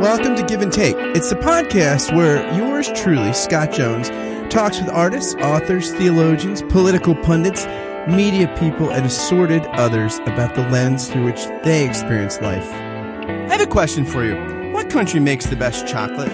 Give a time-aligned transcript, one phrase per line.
[0.00, 0.94] Welcome to Give and Take.
[0.96, 4.10] It's the podcast where yours truly, Scott Jones,
[4.48, 7.66] talks with artists, authors, theologians, political pundits,
[8.06, 12.64] media people, and assorted others about the lens through which they experience life.
[12.70, 14.36] I have a question for you.
[14.72, 16.30] What country makes the best chocolate?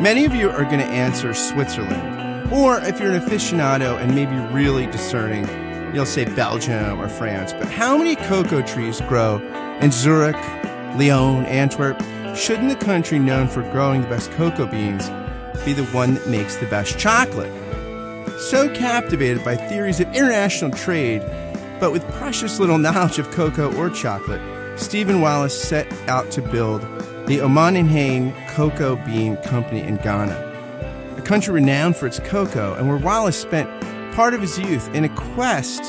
[0.00, 2.52] Many of you are going to answer Switzerland.
[2.52, 5.48] Or if you're an aficionado and maybe really discerning,
[5.92, 7.52] you'll say Belgium or France.
[7.54, 9.38] But how many cocoa trees grow
[9.80, 10.36] in Zurich,
[10.96, 12.00] Lyon, Antwerp?
[12.34, 15.10] Shouldn't the country known for growing the best cocoa beans
[15.66, 17.52] be the one that makes the best chocolate?
[18.40, 21.20] So captivated by theories of international trade,
[21.78, 24.40] but with precious little knowledge of cocoa or chocolate,
[24.80, 26.80] Stephen Wallace set out to build
[27.26, 32.96] the Omanhene Cocoa Bean Company in Ghana, a country renowned for its cocoa, and where
[32.96, 33.68] Wallace spent
[34.14, 35.82] part of his youth in a quest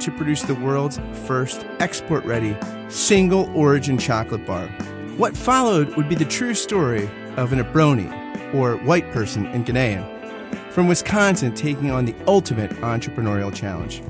[0.00, 2.56] to produce the world's first export ready
[2.88, 4.68] single origin chocolate bar.
[5.16, 10.04] What followed would be the true story of an Obroni, or white person in Ghanaian,
[10.72, 14.02] from Wisconsin taking on the ultimate entrepreneurial challenge.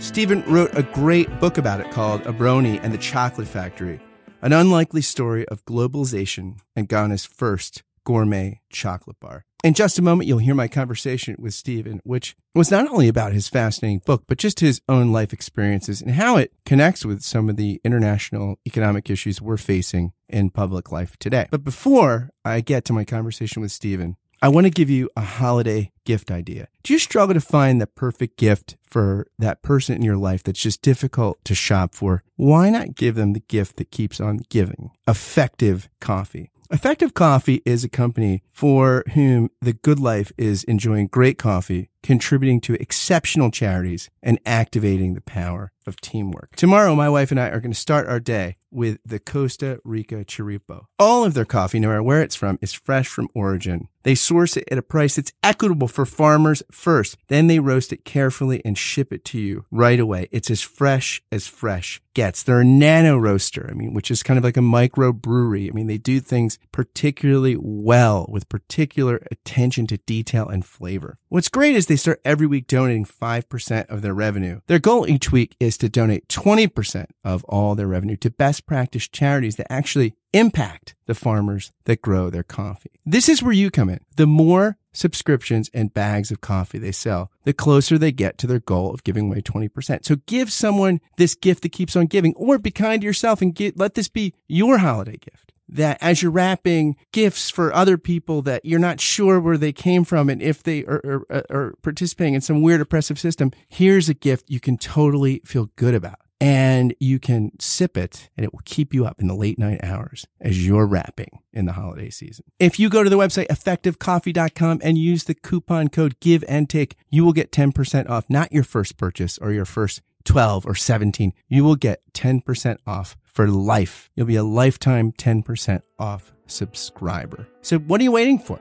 [0.00, 4.00] Stephen wrote a great book about it called Obroni and the Chocolate Factory,
[4.40, 9.44] an unlikely story of globalization and Ghana's first gourmet chocolate bar.
[9.66, 13.32] In just a moment, you'll hear my conversation with Stephen, which was not only about
[13.32, 17.48] his fascinating book, but just his own life experiences and how it connects with some
[17.48, 21.48] of the international economic issues we're facing in public life today.
[21.50, 25.22] But before I get to my conversation with Stephen, I want to give you a
[25.22, 26.68] holiday gift idea.
[26.84, 30.60] Do you struggle to find the perfect gift for that person in your life that's
[30.60, 32.22] just difficult to shop for?
[32.36, 34.92] Why not give them the gift that keeps on giving?
[35.08, 36.50] Effective coffee.
[36.70, 42.60] Effective Coffee is a company for whom the good life is enjoying great coffee, contributing
[42.60, 46.56] to exceptional charities, and activating the power of teamwork.
[46.56, 50.24] Tomorrow, my wife and I are going to start our day with the Costa Rica
[50.24, 50.86] Chirripo.
[50.98, 53.88] All of their coffee, no matter where it's from, is fresh from origin.
[54.02, 57.16] They source it at a price that's equitable for farmers first.
[57.28, 60.28] Then they roast it carefully and ship it to you right away.
[60.30, 62.42] It's as fresh as fresh gets.
[62.42, 65.68] They're a nano roaster, I mean, which is kind of like a micro brewery.
[65.68, 71.18] I mean, they do things particularly well with particular attention to detail and flavor.
[71.28, 74.60] What's great is they start every week donating 5% of their revenue.
[74.66, 79.08] Their goal each week is to donate 20% of all their revenue to best practice
[79.08, 83.00] charities that actually impact the farmers that grow their coffee.
[83.04, 84.00] This is where you come in.
[84.16, 88.60] The more subscriptions and bags of coffee they sell, the closer they get to their
[88.60, 90.04] goal of giving away 20%.
[90.04, 93.54] So give someone this gift that keeps on giving or be kind to yourself and
[93.54, 95.52] get, let this be your holiday gift.
[95.68, 100.04] That as you're wrapping gifts for other people that you're not sure where they came
[100.04, 104.14] from and if they are, are, are participating in some weird oppressive system, here's a
[104.14, 108.62] gift you can totally feel good about and you can sip it and it will
[108.64, 112.44] keep you up in the late night hours as you're wrapping in the holiday season.
[112.58, 116.96] If you go to the website effectivecoffee.com and use the coupon code give and take,
[117.10, 121.32] you will get 10% off, not your first purchase or your first 12 or 17.
[121.48, 124.10] You will get 10% off for life.
[124.14, 127.46] You'll be a lifetime 10% off subscriber.
[127.60, 128.58] So what are you waiting for?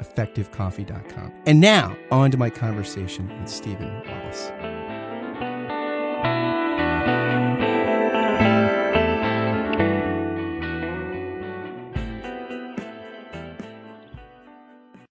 [0.00, 1.32] effectivecoffee.com.
[1.46, 4.52] And now on to my conversation with Stephen Wallace.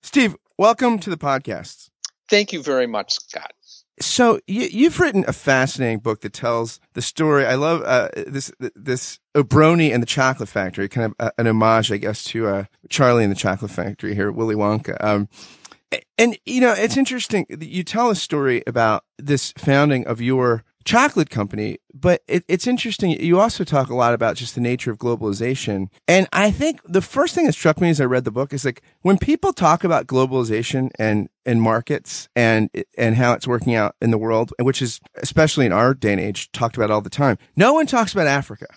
[0.04, 1.90] Steve, welcome to the podcast.
[2.30, 3.52] Thank you very much, Scott.
[4.00, 7.46] So you, have written a fascinating book that tells the story.
[7.46, 11.92] I love uh, this this Obroni and the Chocolate Factory, kind of uh, an homage,
[11.92, 15.04] I guess, to uh, Charlie and the Chocolate Factory here, Willy Wonka.
[15.04, 15.30] Um,
[16.18, 17.48] and you know, it's interesting.
[17.50, 21.78] You tell a story about this founding of your chocolate company.
[21.94, 23.12] But it, it's interesting.
[23.12, 25.90] You also talk a lot about just the nature of globalization.
[26.08, 28.64] And I think the first thing that struck me as I read the book is
[28.64, 33.96] like when people talk about globalization and, and markets and, and how it's working out
[34.02, 37.10] in the world, which is especially in our day and age talked about all the
[37.10, 37.38] time.
[37.56, 38.68] No one talks about Africa.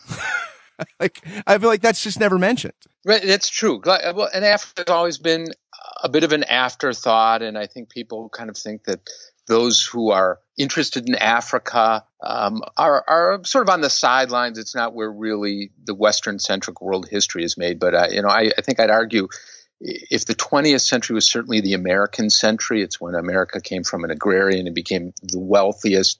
[1.00, 2.74] like I feel like that's just never mentioned.
[3.04, 3.80] Right, that's true.
[3.82, 5.48] Uh, well, and Africa has always been
[6.02, 9.00] a bit of an afterthought, and I think people kind of think that
[9.46, 14.58] those who are interested in Africa um, are, are sort of on the sidelines.
[14.58, 17.78] It's not where really the Western centric world history is made.
[17.78, 19.28] But uh, you know, I, I, think I'd argue
[19.80, 24.10] if the 20th century was certainly the American century, it's when America came from an
[24.10, 26.18] agrarian and became the wealthiest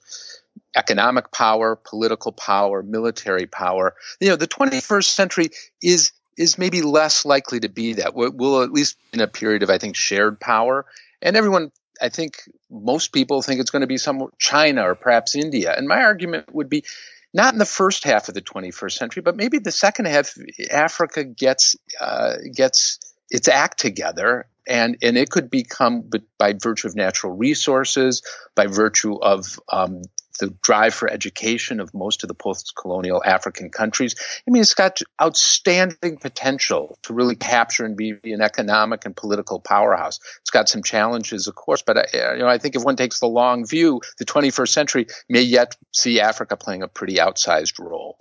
[0.75, 3.95] economic power, political power, military power.
[4.21, 5.51] You know, the 21st century
[5.83, 8.15] is is maybe less likely to be that.
[8.15, 10.87] We'll, we'll at least in a period of I think shared power
[11.21, 15.35] and everyone I think most people think it's going to be some China or perhaps
[15.35, 15.75] India.
[15.77, 16.85] And my argument would be
[17.33, 20.35] not in the first half of the 21st century, but maybe the second half,
[20.71, 22.99] Africa gets uh, gets
[23.31, 28.23] its act together and and it could become by virtue of natural resources
[28.55, 30.03] by virtue of um,
[30.41, 34.15] the drive for education of most of the post-colonial African countries.
[34.47, 39.61] I mean, it's got outstanding potential to really capture and be an economic and political
[39.61, 40.19] powerhouse.
[40.41, 42.97] It's got some challenges, of course, but I, uh, you know, I think if one
[42.97, 47.79] takes the long view, the 21st century may yet see Africa playing a pretty outsized
[47.79, 48.17] role.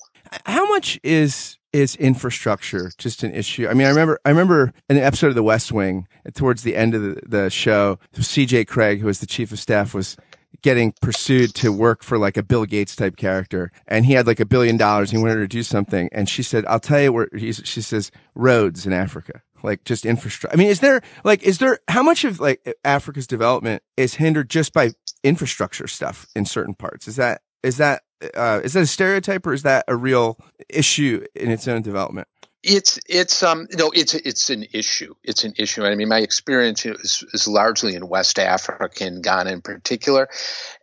[0.45, 3.67] How much is is infrastructure just an issue?
[3.67, 6.95] I mean, I remember I remember an episode of The West Wing towards the end
[6.95, 7.99] of the, the show.
[8.13, 8.65] C.J.
[8.65, 10.17] Cregg, who was the chief of staff, was
[10.61, 13.71] getting pursued to work for like a Bill Gates type character.
[13.87, 15.11] And he had like a billion dollars.
[15.11, 16.09] He wanted to do something.
[16.11, 20.55] And she said, I'll tell you where she says roads in Africa, like just infrastructure.
[20.55, 24.49] I mean, is there like, is there, how much of like Africa's development is hindered
[24.49, 24.91] just by
[25.23, 27.07] infrastructure stuff in certain parts?
[27.07, 28.03] Is that, is that,
[28.35, 30.37] uh, is that a stereotype or is that a real
[30.69, 32.27] issue in its own development?
[32.61, 35.15] It's it's um no it's it's an issue.
[35.23, 35.85] It's an issue.
[35.85, 40.27] I mean, my experience is, is largely in West Africa, in Ghana in particular,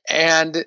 [0.08, 0.64] and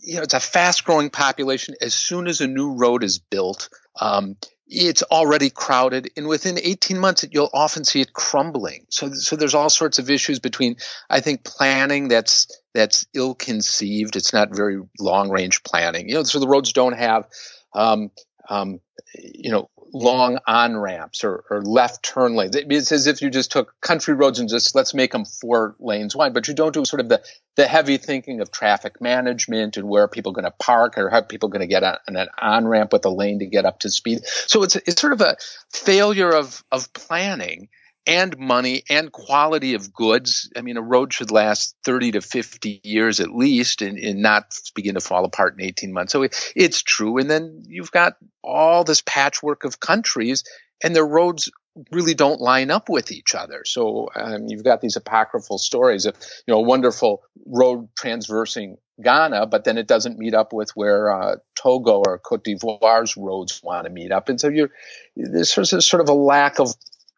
[0.00, 1.76] you know it's a fast growing population.
[1.80, 4.36] As soon as a new road is built, um,
[4.66, 8.84] it's already crowded, and within 18 months, you'll often see it crumbling.
[8.90, 10.76] So so there's all sorts of issues between
[11.08, 14.14] I think planning that's that's ill conceived.
[14.14, 16.10] It's not very long range planning.
[16.10, 17.28] You know, so the roads don't have
[17.72, 18.10] um,
[18.48, 18.80] um,
[19.14, 22.54] you know, long on ramps or, or, left turn lanes.
[22.54, 26.14] It's as if you just took country roads and just let's make them four lanes
[26.14, 27.22] wide, but you don't do sort of the,
[27.56, 31.20] the heavy thinking of traffic management and where are people going to park or how
[31.20, 33.90] people going to get on, an on ramp with a lane to get up to
[33.90, 34.24] speed.
[34.24, 35.36] So it's, it's sort of a
[35.72, 37.68] failure of, of planning
[38.08, 40.50] and money and quality of goods.
[40.56, 44.58] I mean, a road should last 30 to 50 years at least and, and not
[44.74, 46.12] begin to fall apart in 18 months.
[46.12, 47.18] So it, it's true.
[47.18, 50.42] And then you've got all this patchwork of countries
[50.82, 51.50] and their roads
[51.92, 53.62] really don't line up with each other.
[53.66, 56.16] So um, you've got these apocryphal stories of,
[56.46, 61.12] you know, a wonderful road transversing Ghana, but then it doesn't meet up with where
[61.12, 64.28] uh, Togo or Cote d'Ivoire's roads want to meet up.
[64.28, 64.70] And so you're,
[65.14, 66.72] there's sort of a lack of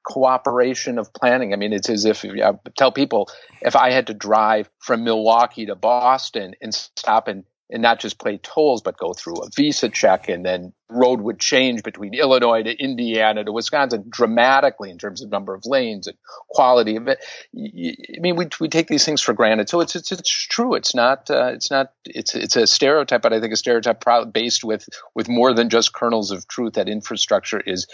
[0.05, 1.53] cooperation of planning.
[1.53, 3.29] I mean, it's as if I tell people
[3.63, 8.23] if I had to drive from Milwaukee to Boston and stop and and not just
[8.23, 12.63] pay tolls, but go through a visa check and then road would change between Illinois
[12.63, 16.17] to Indiana to Wisconsin dramatically in terms of number of lanes and
[16.49, 17.19] quality of it.
[17.55, 19.69] I mean, we, we take these things for granted.
[19.69, 20.75] So it's, it's, it's true.
[20.75, 24.03] It's not, uh, it's not, it's, it's a stereotype, but I think a stereotype
[24.33, 27.87] based with, with more than just kernels of truth that infrastructure is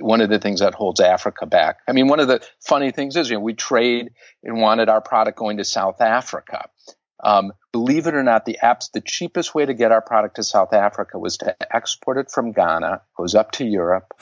[0.00, 1.78] one of the things that holds Africa back.
[1.88, 4.10] I mean, one of the funny things is, you know, we trade
[4.44, 6.68] and wanted our product going to South Africa.
[7.22, 10.42] Um, believe it or not, the apps, the cheapest way to get our product to
[10.42, 14.14] South Africa was to export it from Ghana, goes up to Europe,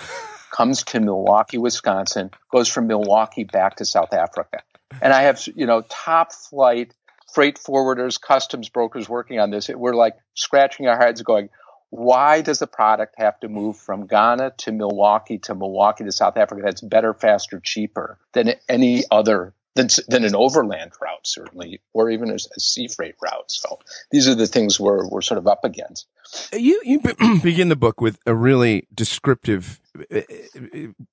[0.51, 4.63] comes to Milwaukee, Wisconsin, goes from Milwaukee back to South Africa.
[5.03, 6.95] And I have, you know, top flight
[7.35, 9.69] freight forwarders, customs brokers working on this.
[9.69, 11.49] We're like scratching our heads going,
[11.91, 16.37] why does the product have to move from Ghana to Milwaukee to Milwaukee to South
[16.37, 16.63] Africa?
[16.65, 22.31] That's better, faster, cheaper than any other than, than an overland route, certainly, or even
[22.31, 23.51] a, a sea freight route.
[23.51, 23.79] So
[24.11, 26.07] these are the things we're, we're sort of up against.
[26.53, 27.01] You, you
[27.43, 29.81] begin the book with a really descriptive
[30.15, 30.21] uh,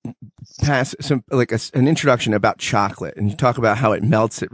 [0.05, 0.11] uh,
[0.61, 4.41] pass, some like a, an introduction about chocolate, and you talk about how it melts
[4.43, 4.49] at,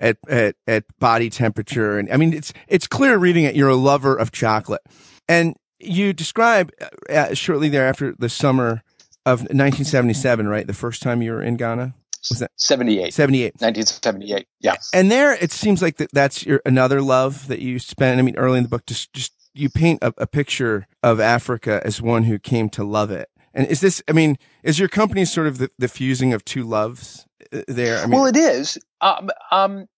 [0.00, 3.56] at at at body temperature, and I mean it's it's clear reading it.
[3.56, 4.82] You're a lover of chocolate,
[5.28, 6.70] and you describe
[7.08, 8.82] uh, shortly thereafter the summer
[9.26, 10.66] of 1977, right?
[10.66, 11.94] The first time you were in Ghana
[12.28, 14.74] was that 78 78 1978 yeah.
[14.92, 18.36] And there it seems like that that's your another love that you spent i mean
[18.36, 22.24] early in the book just just you paint a, a picture of africa as one
[22.24, 23.28] who came to love it.
[23.54, 26.64] And is this i mean is your company sort of the, the fusing of two
[26.64, 27.98] loves uh, there?
[27.98, 28.78] I mean, well it is.
[29.00, 29.88] Um, um,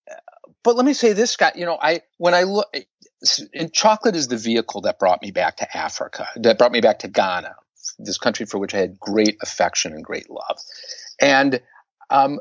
[0.63, 2.73] but let me say this scott you know i when i look
[3.55, 7.01] and chocolate is the vehicle that brought me back to africa that brought me back
[7.01, 7.55] to ghana
[7.99, 10.59] this country for which i had great affection and great love.
[11.21, 11.61] And
[12.11, 12.41] um,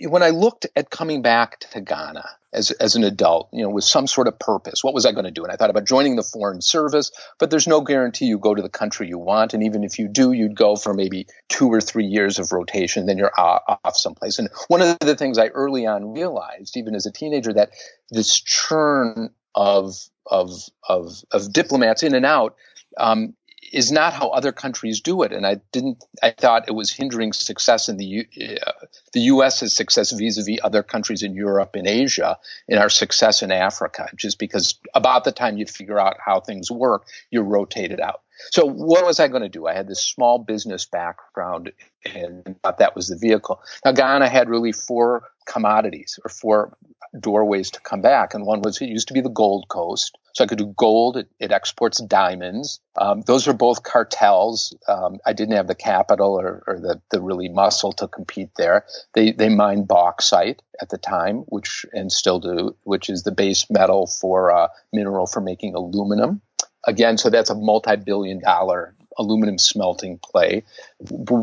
[0.00, 3.84] when I looked at coming back to Ghana as, as an adult, you know, with
[3.84, 5.42] some sort of purpose, what was I going to do?
[5.42, 8.62] And I thought about joining the foreign service, but there's no guarantee you go to
[8.62, 9.54] the country you want.
[9.54, 13.06] And even if you do, you'd go for maybe two or three years of rotation,
[13.06, 14.38] then you're off someplace.
[14.38, 17.70] And one of the things I early on realized, even as a teenager, that
[18.10, 19.94] this churn of,
[20.26, 20.50] of,
[20.88, 22.56] of, of diplomats in and out,
[22.96, 23.34] um,
[23.72, 25.32] is not how other countries do it.
[25.32, 28.24] And I didn't, I thought it was hindering success in the, U,
[28.66, 33.50] uh, the U.S.'s success vis-a-vis other countries in Europe and Asia in our success in
[33.52, 38.20] Africa, just because about the time you figure out how things work, you're rotated out.
[38.50, 39.66] So what was I going to do?
[39.66, 41.72] I had this small business background
[42.04, 43.60] and thought that was the vehicle.
[43.84, 46.76] Now Ghana had really four commodities or four
[47.18, 48.34] doorways to come back.
[48.34, 50.16] And one was it used to be the Gold Coast.
[50.34, 51.16] So I could do gold.
[51.16, 52.80] It, it exports diamonds.
[52.96, 54.74] Um, those are both cartels.
[54.88, 58.84] Um, I didn't have the capital or, or, the, the really muscle to compete there.
[59.12, 63.66] They, they mined bauxite at the time, which, and still do, which is the base
[63.70, 66.40] metal for, uh, mineral for making aluminum.
[66.84, 70.64] Again, so that's a multi-billion dollar aluminum smelting play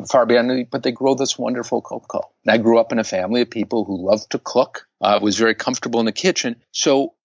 [0.09, 3.41] far beyond but they grow this wonderful cocoa and i grew up in a family
[3.41, 4.87] of people who loved to cook.
[5.01, 6.55] Uh, was very comfortable in the kitchen.
[6.71, 7.15] So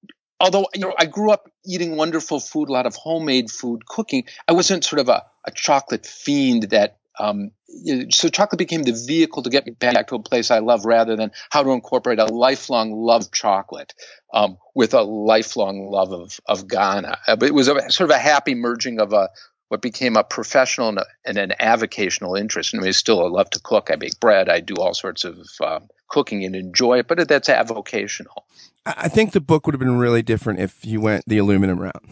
[0.40, 4.24] although you know i grew up eating wonderful food a lot of homemade food cooking
[4.46, 7.52] i wasn't sort of a, a chocolate fiend that um,
[8.10, 11.16] so chocolate became the vehicle to get me back to a place I love rather
[11.16, 13.94] than how to incorporate a lifelong love chocolate
[14.32, 17.18] um, with a lifelong love of, of Ghana.
[17.26, 19.30] Uh, but it was a, sort of a happy merging of a
[19.68, 22.74] what became a professional and, an avocational interest.
[22.74, 23.90] I mean, I still love to cook.
[23.90, 24.48] I bake bread.
[24.48, 28.42] I do all sorts of uh, cooking and enjoy it, but that's avocational.
[28.86, 32.04] I think the book would have been really different if you went the aluminum route.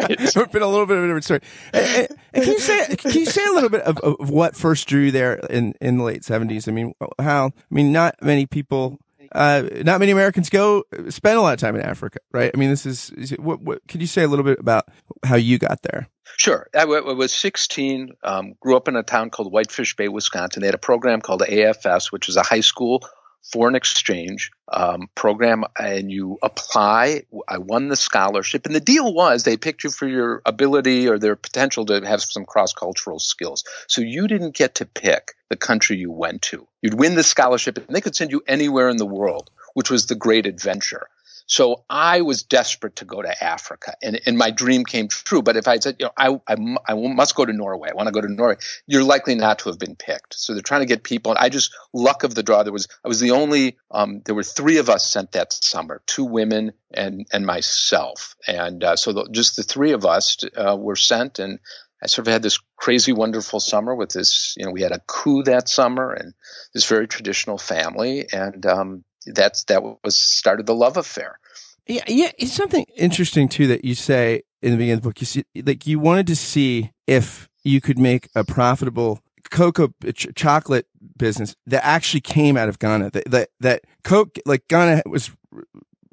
[0.00, 1.40] it would have been a little bit of a different story.
[1.74, 4.88] And, and can you say can you say a little bit of, of what first
[4.88, 6.68] drew you there in, in the late seventies?
[6.68, 7.48] I mean, how?
[7.48, 8.98] I mean, not many people
[9.34, 12.50] uh, not many Americans go spend a lot of time in Africa, right?
[12.52, 14.88] I mean, this is, is it, what, what, could you say a little bit about
[15.24, 16.08] how you got there?
[16.36, 16.66] Sure.
[16.74, 20.60] I, w- I was 16, um, grew up in a town called Whitefish Bay, Wisconsin.
[20.60, 23.02] They had a program called AFS, which is a high school
[23.42, 27.22] foreign exchange um, program and you apply.
[27.48, 31.18] I won the scholarship, and the deal was they picked you for your ability or
[31.18, 33.64] their potential to have some cross cultural skills.
[33.88, 36.66] So you didn't get to pick the country you went to.
[36.80, 40.06] You'd win the scholarship, and they could send you anywhere in the world, which was
[40.06, 41.08] the great adventure.
[41.52, 45.42] So I was desperate to go to Africa, and, and my dream came true.
[45.42, 46.56] But if I said, you know, I, I,
[46.88, 48.56] I must go to Norway, I want to go to Norway,
[48.86, 50.32] you're likely not to have been picked.
[50.32, 51.32] So they're trying to get people.
[51.32, 52.62] And I just luck of the draw.
[52.62, 53.76] There was I was the only.
[53.90, 58.82] Um, there were three of us sent that summer, two women and and myself, and
[58.82, 61.58] uh, so the, just the three of us uh, were sent, and
[62.02, 64.54] I sort of had this crazy, wonderful summer with this.
[64.56, 66.32] You know, we had a coup that summer, and
[66.72, 71.38] this very traditional family, and um, that's that was started the love affair.
[71.86, 72.30] Yeah, yeah.
[72.38, 75.20] It's something interesting too that you say in the beginning of the book.
[75.20, 80.12] You see, like you wanted to see if you could make a profitable cocoa uh,
[80.12, 80.86] ch- chocolate
[81.16, 83.10] business that actually came out of Ghana.
[83.10, 85.30] That that that Coke, like Ghana was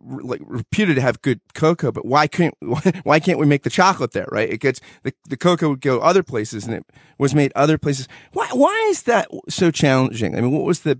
[0.10, 2.56] like reputed to have good cocoa, but why can't
[3.04, 4.28] why can't we make the chocolate there?
[4.32, 4.50] Right?
[4.50, 6.86] It gets the the cocoa would go other places, and it
[7.18, 8.08] was made other places.
[8.34, 10.36] Why why is that so challenging?
[10.36, 11.00] I mean, what was the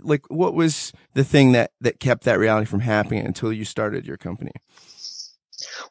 [0.00, 4.06] like what was the thing that that kept that reality from happening until you started
[4.06, 4.52] your company?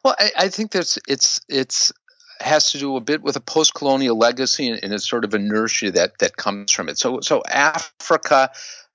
[0.04, 1.92] Well, I, I think there's it's it's
[2.40, 5.90] has to do a bit with a post-colonial legacy and, and a sort of inertia
[5.92, 6.98] that that comes from it.
[6.98, 8.50] So so Africa.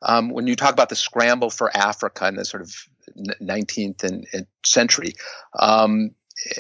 [0.06, 2.74] Um, when you talk about the scramble for Africa in the sort of
[3.42, 5.14] 19th and, and century,
[5.58, 6.12] um,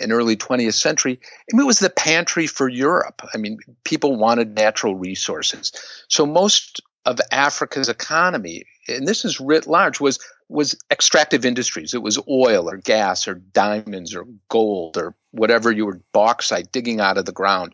[0.02, 3.22] and early 20th century, I mean, it was the pantry for Europe.
[3.34, 5.72] I mean, people wanted natural resources.
[6.08, 11.96] So most of Africa's economy, and this is writ large, was was extractive industries.
[11.96, 17.00] It was oil or gas or diamonds or gold or whatever you were bauxite digging
[17.00, 17.74] out of the ground.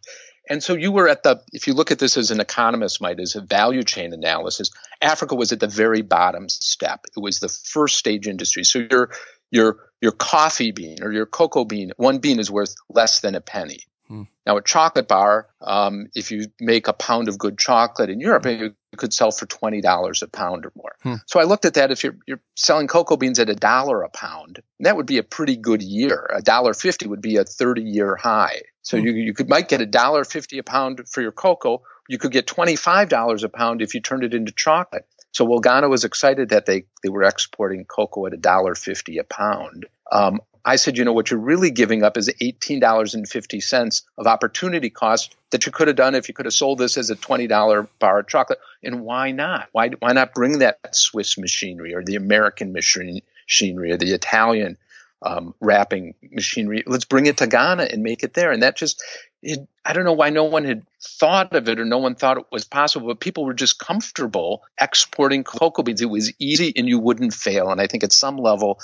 [0.52, 3.22] And so you were at the, if you look at this as an economist might,
[3.22, 4.70] as a value chain analysis,
[5.02, 7.06] Africa was at the very bottom step.
[7.16, 8.66] It was the first stage industry.
[8.66, 9.12] So your,
[9.50, 13.40] your, your coffee bean or your cocoa bean, one bean is worth less than a
[13.40, 13.80] penny.
[14.10, 14.24] Hmm.
[14.46, 18.46] Now, a chocolate bar, um, if you make a pound of good chocolate in Europe,
[18.46, 20.96] you could sell for twenty dollars a pound or more.
[21.02, 21.16] Hmm.
[21.26, 21.92] So I looked at that.
[21.92, 25.24] If you're, you're selling cocoa beans at a dollar a pound, that would be a
[25.24, 26.30] pretty good year.
[26.34, 28.62] A dollar fifty would be a thirty-year high.
[28.82, 29.06] So hmm.
[29.06, 31.84] you you could might get a dollar fifty a pound for your cocoa.
[32.10, 35.06] You could get twenty-five dollars a pound if you turned it into chocolate.
[35.34, 39.24] So Ghana was excited that they, they were exporting cocoa at a dollar fifty a
[39.24, 39.86] pound.
[40.12, 45.36] Um, I said, you know, what you're really giving up is $18.50 of opportunity cost
[45.52, 48.20] that you could have done if you could have sold this as a $20 bar
[48.20, 48.60] of chocolate.
[48.84, 49.70] And why not?
[49.72, 54.78] Why, why not bring that Swiss machinery or the American machinery or the Italian
[55.24, 56.84] um, wrapping machinery?
[56.86, 58.52] Let's bring it to Ghana and make it there.
[58.52, 59.04] And that just,
[59.42, 62.38] it, I don't know why no one had thought of it or no one thought
[62.38, 66.02] it was possible, but people were just comfortable exporting cocoa beans.
[66.02, 67.72] It was easy and you wouldn't fail.
[67.72, 68.80] And I think at some level,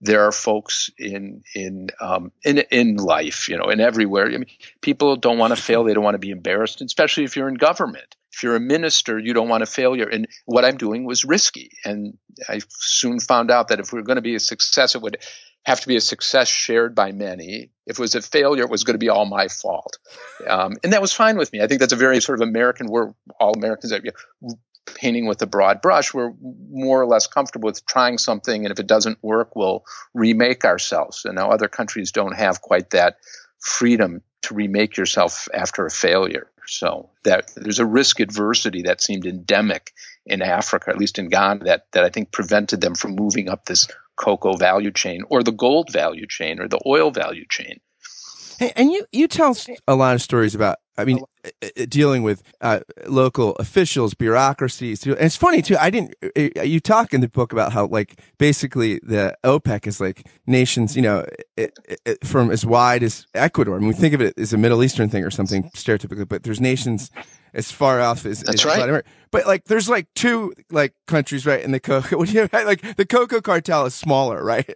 [0.00, 4.26] there are folks in in um, in in life, you know, and everywhere.
[4.26, 4.46] I mean,
[4.80, 7.54] people don't want to fail; they don't want to be embarrassed, especially if you're in
[7.54, 8.16] government.
[8.32, 10.06] If you're a minister, you don't want a failure.
[10.06, 14.02] And what I'm doing was risky, and I soon found out that if we are
[14.02, 15.16] going to be a success, it would
[15.64, 17.70] have to be a success shared by many.
[17.86, 19.98] If it was a failure, it was going to be all my fault,
[20.46, 21.62] um, and that was fine with me.
[21.62, 22.88] I think that's a very sort of American.
[22.88, 23.92] We're all Americans
[24.94, 26.32] painting with a broad brush, we're
[26.70, 31.24] more or less comfortable with trying something, and if it doesn't work, we'll remake ourselves.
[31.24, 33.16] And now other countries don't have quite that
[33.58, 36.48] freedom to remake yourself after a failure.
[36.68, 39.92] So that there's a risk adversity that seemed endemic
[40.24, 43.66] in Africa, at least in Ghana, that that I think prevented them from moving up
[43.66, 47.80] this cocoa value chain or the gold value chain or the oil value chain.
[48.58, 52.22] Hey, and you you tell a lot of stories about I mean, uh, uh, dealing
[52.22, 55.04] with uh, local officials, bureaucracies.
[55.04, 55.76] And it's funny too.
[55.78, 56.14] I didn't.
[56.36, 60.96] Uh, you talk in the book about how, like, basically the OPEC is like nations,
[60.96, 61.26] you know,
[61.56, 63.76] it, it, from as wide as Ecuador.
[63.76, 66.42] I mean, we think of it as a Middle Eastern thing or something stereotypically, but
[66.44, 67.10] there's nations
[67.52, 69.04] as far off as that's as right.
[69.30, 71.62] But like, there's like two like countries, right?
[71.62, 72.18] In the cocoa,
[72.52, 74.74] like the cocoa cartel is smaller, right?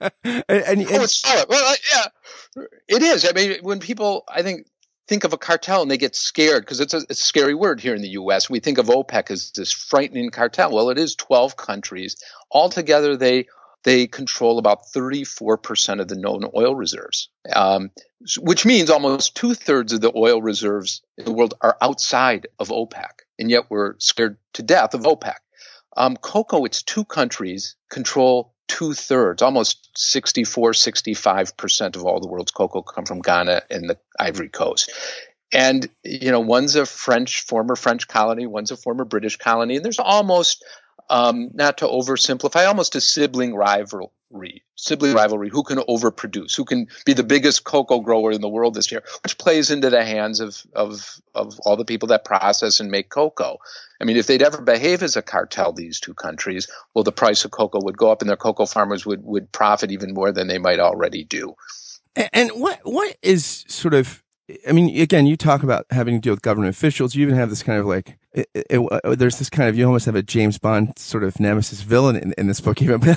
[0.00, 1.44] and, and, and, oh, it's smaller.
[1.48, 3.26] Well, yeah, it is.
[3.28, 4.66] I mean, when people, I think
[5.08, 7.94] think of a cartel and they get scared because it's, it's a, scary word here
[7.94, 8.48] in the U.S.
[8.48, 10.72] We think of OPEC as this frightening cartel.
[10.72, 12.22] Well, it is 12 countries.
[12.50, 13.46] Altogether, they
[13.84, 17.90] they control about 34% of the known oil reserves, um,
[18.38, 22.68] which means almost two thirds of the oil reserves in the world are outside of
[22.68, 23.10] OPEC.
[23.38, 25.34] And yet we're scared to death of OPEC.
[25.96, 32.52] Um, cocoa, it's two countries control two thirds, almost 64, 65% of all the world's
[32.52, 34.90] cocoa come from Ghana and the Ivory Coast.
[35.52, 39.76] And, you know, one's a French, former French colony, one's a former British colony.
[39.76, 40.64] And there's almost,
[41.10, 43.54] um, not to oversimplify, almost a sibling
[44.32, 48.48] rivalry, sibling rivalry, who can overproduce, who can be the biggest cocoa grower in the
[48.48, 52.24] world this year, which plays into the hands of, of, of all the people that
[52.24, 53.58] process and make cocoa.
[54.00, 57.44] I mean, if they'd ever behave as a cartel, these two countries, well, the price
[57.44, 60.48] of cocoa would go up and their cocoa farmers would, would profit even more than
[60.48, 61.54] they might already do.
[62.32, 64.21] And what what is sort of
[64.68, 67.14] I mean, again, you talk about having to deal with government officials.
[67.14, 69.84] You even have this kind of like, it, it, uh, there's this kind of, you
[69.84, 73.00] almost have a James Bond sort of nemesis villain in, in this book, even.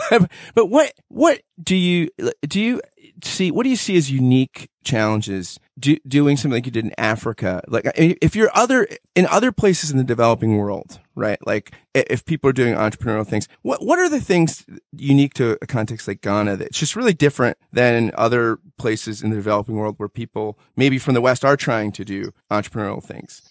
[0.54, 2.10] but what, what do you,
[2.48, 2.82] do you
[3.24, 6.94] see, what do you see as unique challenges do, doing something like you did in
[6.98, 7.64] Africa?
[7.68, 11.40] Like, if you're other, in other places in the developing world, right?
[11.46, 15.68] Like, if people are doing entrepreneurial things, what, what are the things unique to a
[15.68, 20.10] context like Ghana that's just really different than other places in the developing world where
[20.10, 23.42] people maybe from the West are trying to do entrepreneurial things?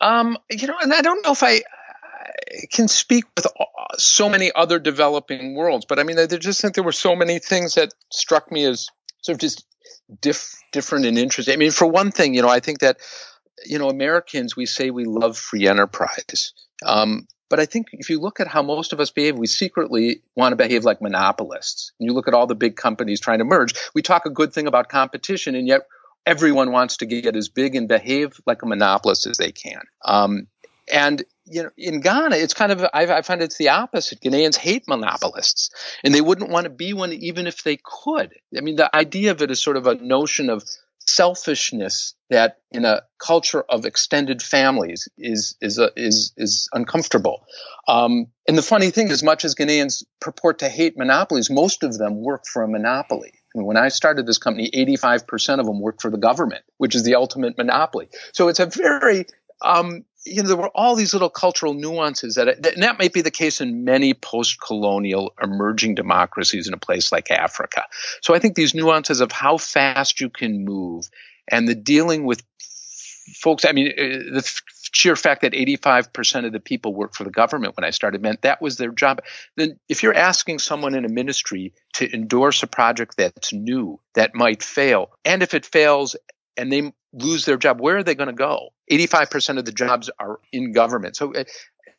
[0.00, 1.62] Um, you know, and I don't know if I,
[2.70, 3.46] can speak with
[3.96, 7.38] so many other developing worlds, but I mean, I just think there were so many
[7.38, 8.88] things that struck me as
[9.22, 9.66] sort of just
[10.20, 11.54] diff, different and interesting.
[11.54, 12.98] I mean, for one thing, you know, I think that
[13.66, 16.52] you know Americans we say we love free enterprise,
[16.84, 20.22] um, but I think if you look at how most of us behave, we secretly
[20.36, 21.92] want to behave like monopolists.
[21.98, 23.74] And you look at all the big companies trying to merge.
[23.94, 25.82] We talk a good thing about competition, and yet
[26.26, 29.80] everyone wants to get as big and behave like a monopolist as they can.
[30.04, 30.46] Um,
[30.92, 34.20] and you know, in Ghana, it's kind of I, I find it's the opposite.
[34.20, 35.70] Ghanaians hate monopolists,
[36.04, 38.34] and they wouldn't want to be one even if they could.
[38.56, 40.64] I mean, the idea of it is sort of a notion of
[41.08, 47.44] selfishness that in a culture of extended families is is a, is is uncomfortable.
[47.86, 51.96] Um, and the funny thing, as much as Ghanaians purport to hate monopolies, most of
[51.96, 53.32] them work for a monopoly.
[53.54, 56.94] I mean, when I started this company, 85% of them worked for the government, which
[56.94, 58.08] is the ultimate monopoly.
[58.32, 59.24] So it's a very
[59.62, 63.22] um, you know, there were all these little cultural nuances that, and that might be
[63.22, 67.84] the case in many post-colonial emerging democracies in a place like Africa.
[68.20, 71.08] So I think these nuances of how fast you can move
[71.50, 72.42] and the dealing with
[73.34, 74.60] folks, I mean, uh, the
[74.92, 78.42] sheer fact that 85% of the people work for the government when I started meant
[78.42, 79.22] that was their job.
[79.56, 84.34] Then if you're asking someone in a ministry to endorse a project that's new, that
[84.34, 86.16] might fail, and if it fails
[86.58, 88.70] and they lose their job, where are they going to go?
[88.90, 91.16] 85% of the jobs are in government.
[91.16, 91.48] So it,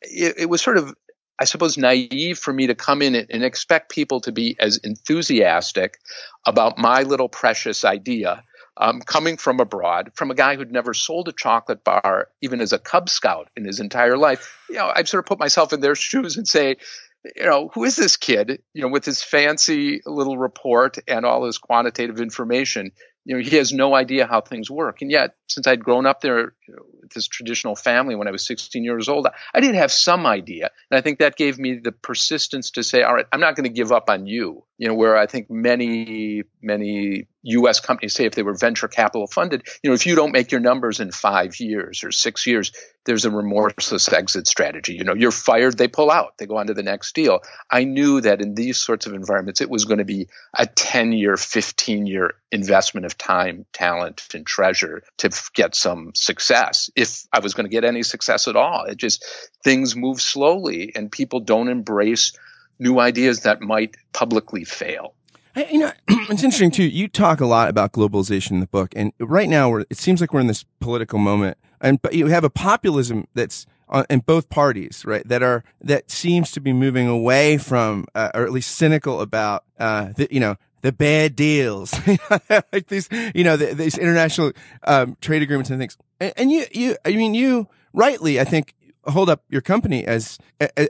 [0.02, 0.94] it, was sort of,
[1.38, 5.98] I suppose, naive for me to come in and expect people to be as enthusiastic
[6.46, 8.44] about my little precious idea
[8.76, 12.72] um, coming from abroad, from a guy who'd never sold a chocolate bar, even as
[12.72, 14.58] a Cub Scout in his entire life.
[14.68, 16.76] You know, I've sort of put myself in their shoes and say,
[17.36, 21.44] you know, who is this kid, you know, with his fancy little report and all
[21.44, 22.92] his quantitative information?
[23.24, 25.02] You know, he has no idea how things work.
[25.02, 26.82] And yet, since I'd grown up there you know,
[27.14, 30.70] this traditional family when I was 16 years old, I did have some idea.
[30.90, 33.64] And I think that gave me the persistence to say, all right, I'm not going
[33.64, 34.64] to give up on you.
[34.78, 39.26] You know, where I think many, many US companies say if they were venture capital
[39.26, 42.72] funded, you know, if you don't make your numbers in five years or six years,
[43.06, 44.94] there's a remorseless exit strategy.
[44.94, 47.40] You know, you're fired, they pull out, they go on to the next deal.
[47.70, 51.12] I knew that in these sorts of environments, it was going to be a 10
[51.12, 56.90] year, 15 year investment of time, talent, and treasure to get some success.
[56.94, 59.24] If I was going to get any success at all, it just
[59.64, 62.32] things move slowly and people don't embrace
[62.78, 65.14] new ideas that might publicly fail.
[65.56, 66.84] You know, it's interesting too.
[66.84, 70.32] You talk a lot about globalization in the book, and right now, it seems like
[70.32, 73.66] we're in this political moment, and but you have a populism that's
[74.08, 75.26] in both parties, right?
[75.26, 79.64] That are that seems to be moving away from, uh, or at least cynical about,
[79.78, 81.94] uh, the, you know, the bad deals,
[82.72, 84.52] like these, you know, the, these international
[84.84, 85.96] um, trade agreements and things.
[86.20, 90.38] And, and you, you, I mean, you rightly, I think, hold up your company as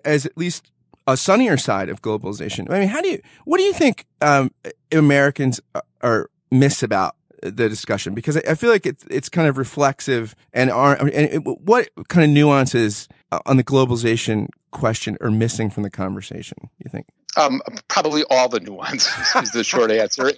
[0.04, 0.70] as at least
[1.12, 2.70] a sunnier side of globalization.
[2.70, 4.52] I mean, how do you, what do you think um,
[4.92, 5.60] Americans
[6.02, 8.14] are miss about the discussion?
[8.14, 12.24] Because I, feel like it's it's kind of reflexive and are and it, what kind
[12.24, 13.08] of nuances
[13.46, 16.70] on the globalization question are missing from the conversation?
[16.82, 17.06] You think?
[17.36, 20.32] Um, probably all the nuances is the short answer.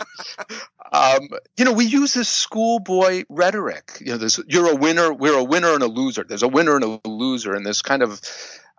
[0.93, 3.97] Um, you know, we use this schoolboy rhetoric.
[4.01, 6.23] You know, this, you're a winner, we're a winner and a loser.
[6.23, 8.21] There's a winner and a loser, and this kind of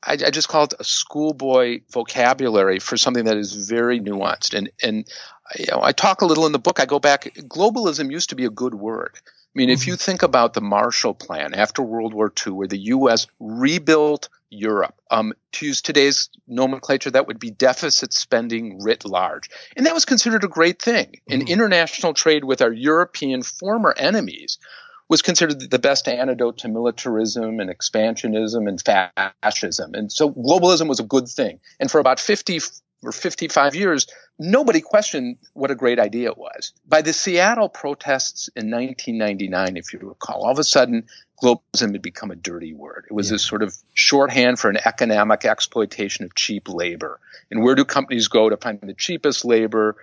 [0.05, 4.53] I, I just call it a schoolboy vocabulary for something that is very nuanced.
[4.53, 5.07] And and
[5.57, 6.79] you know, I talk a little in the book.
[6.79, 7.33] I go back.
[7.35, 9.15] Globalism used to be a good word.
[9.15, 9.73] I mean, mm-hmm.
[9.73, 13.27] if you think about the Marshall Plan after World War II, where the U.S.
[13.39, 19.49] rebuilt Europe, um, to use today's nomenclature, that would be deficit spending writ large.
[19.75, 21.19] And that was considered a great thing.
[21.29, 21.41] Mm-hmm.
[21.41, 24.57] In international trade with our European former enemies,
[25.09, 29.93] was considered the best antidote to militarism and expansionism and fascism.
[29.93, 31.59] And so globalism was a good thing.
[31.79, 32.59] And for about 50
[33.03, 34.07] or 55 years,
[34.39, 36.73] nobody questioned what a great idea it was.
[36.87, 41.07] By the Seattle protests in 1999, if you recall, all of a sudden,
[41.41, 43.05] globalism had become a dirty word.
[43.09, 43.35] It was yeah.
[43.35, 47.19] this sort of shorthand for an economic exploitation of cheap labor.
[47.51, 49.97] And where do companies go to find the cheapest labor?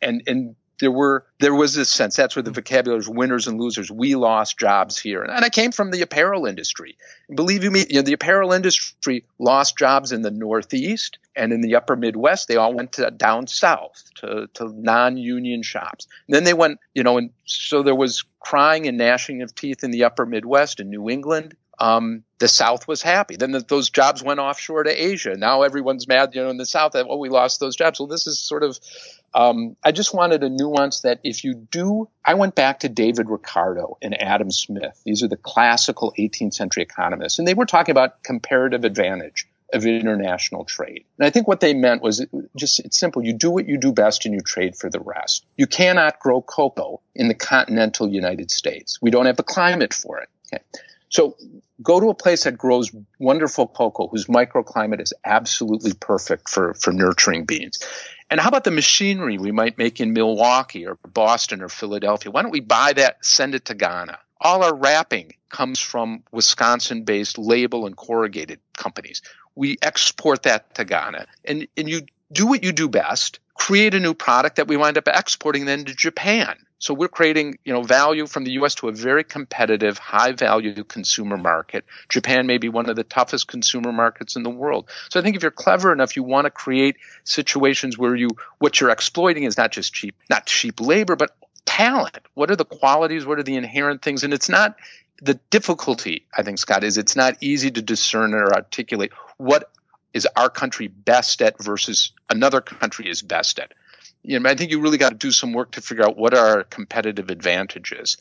[0.00, 3.60] And, and there were there was this sense that's where the vocabulary is winners and
[3.60, 3.90] losers.
[3.90, 6.96] We lost jobs here, and, I came from the apparel industry.
[7.32, 11.60] Believe you me, you know, the apparel industry lost jobs in the Northeast and in
[11.60, 12.48] the Upper Midwest.
[12.48, 16.06] They all went to, down south to, to non-union shops.
[16.26, 19.84] And then they went, you know, and so there was crying and gnashing of teeth
[19.84, 21.56] in the Upper Midwest and New England.
[21.78, 23.36] Um, the South was happy.
[23.36, 25.36] Then the, those jobs went offshore to Asia.
[25.36, 27.98] Now everyone's mad, you know, in the South that, oh, we lost those jobs.
[27.98, 28.78] Well, this is sort of
[29.34, 33.30] um, I just wanted a nuance that if you do, I went back to David
[33.30, 35.00] Ricardo and Adam Smith.
[35.04, 39.86] These are the classical 18th century economists, and they were talking about comparative advantage of
[39.86, 41.04] international trade.
[41.18, 42.24] And I think what they meant was
[42.56, 43.24] just it's simple.
[43.24, 45.46] You do what you do best and you trade for the rest.
[45.56, 49.00] You cannot grow cocoa in the continental United States.
[49.00, 50.28] We don't have the climate for it.
[50.52, 50.62] Okay.
[51.12, 51.36] So
[51.82, 56.92] go to a place that grows wonderful cocoa whose microclimate is absolutely perfect for, for
[56.92, 57.86] nurturing beans.
[58.30, 62.32] And how about the machinery we might make in Milwaukee or Boston or Philadelphia?
[62.32, 64.18] Why don't we buy that, send it to Ghana?
[64.40, 69.20] All our wrapping comes from Wisconsin based label and corrugated companies.
[69.54, 71.26] We export that to Ghana.
[71.44, 74.96] And, and you do what you do best, create a new product that we wind
[74.96, 76.56] up exporting then to Japan.
[76.82, 78.74] So we're creating, you know, value from the U.S.
[78.76, 81.84] to a very competitive, high value consumer market.
[82.08, 84.90] Japan may be one of the toughest consumer markets in the world.
[85.08, 88.80] So I think if you're clever enough, you want to create situations where you, what
[88.80, 92.18] you're exploiting is not just cheap, not cheap labor, but talent.
[92.34, 93.24] What are the qualities?
[93.24, 94.24] What are the inherent things?
[94.24, 94.74] And it's not
[95.22, 99.70] the difficulty, I think, Scott, is it's not easy to discern or articulate what
[100.12, 103.72] is our country best at versus another country is best at
[104.22, 106.34] you know, I think you really got to do some work to figure out what
[106.34, 108.18] are our competitive advantages.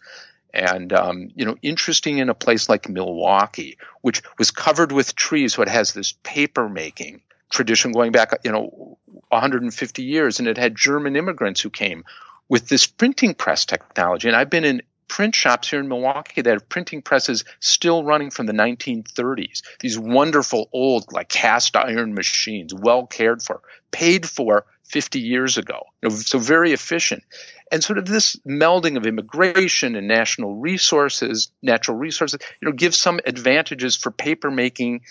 [0.53, 5.53] And, um, you know, interesting in a place like Milwaukee, which was covered with trees,
[5.53, 8.97] so it has this paper making tradition going back, you know,
[9.29, 10.39] 150 years.
[10.39, 12.03] And it had German immigrants who came
[12.49, 14.27] with this printing press technology.
[14.27, 18.29] And I've been in print shops here in Milwaukee that have printing presses still running
[18.29, 19.61] from the 1930s.
[19.79, 23.61] These wonderful old, like cast iron machines, well cared for,
[23.91, 25.83] paid for 50 years ago.
[26.01, 27.23] You know, so very efficient.
[27.71, 32.97] And sort of this melding of immigration and national resources, natural resources, you know, gives
[32.97, 35.01] some advantages for paper making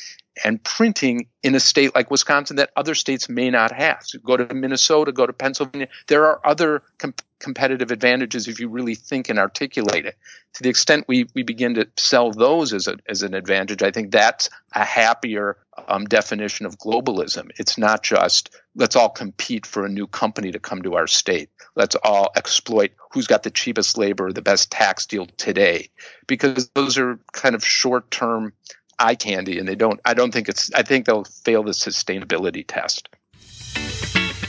[0.44, 3.98] and printing in a state like Wisconsin that other states may not have.
[4.02, 5.88] So go to Minnesota, go to Pennsylvania.
[6.06, 10.16] There are other com- competitive advantages if you really think and articulate it.
[10.54, 13.90] To the extent we, we begin to sell those as, a, as an advantage, I
[13.90, 15.56] think that's a happier
[15.88, 17.50] um, definition of globalism.
[17.58, 21.50] It's not just let's all compete for a new company to come to our state.
[21.76, 25.90] Let's all exploit who's got the cheapest labor, the best tax deal today,
[26.26, 28.52] because those are kind of short term
[28.98, 30.00] eye candy, and they don't.
[30.04, 30.72] I don't think it's.
[30.72, 33.08] I think they'll fail the sustainability test.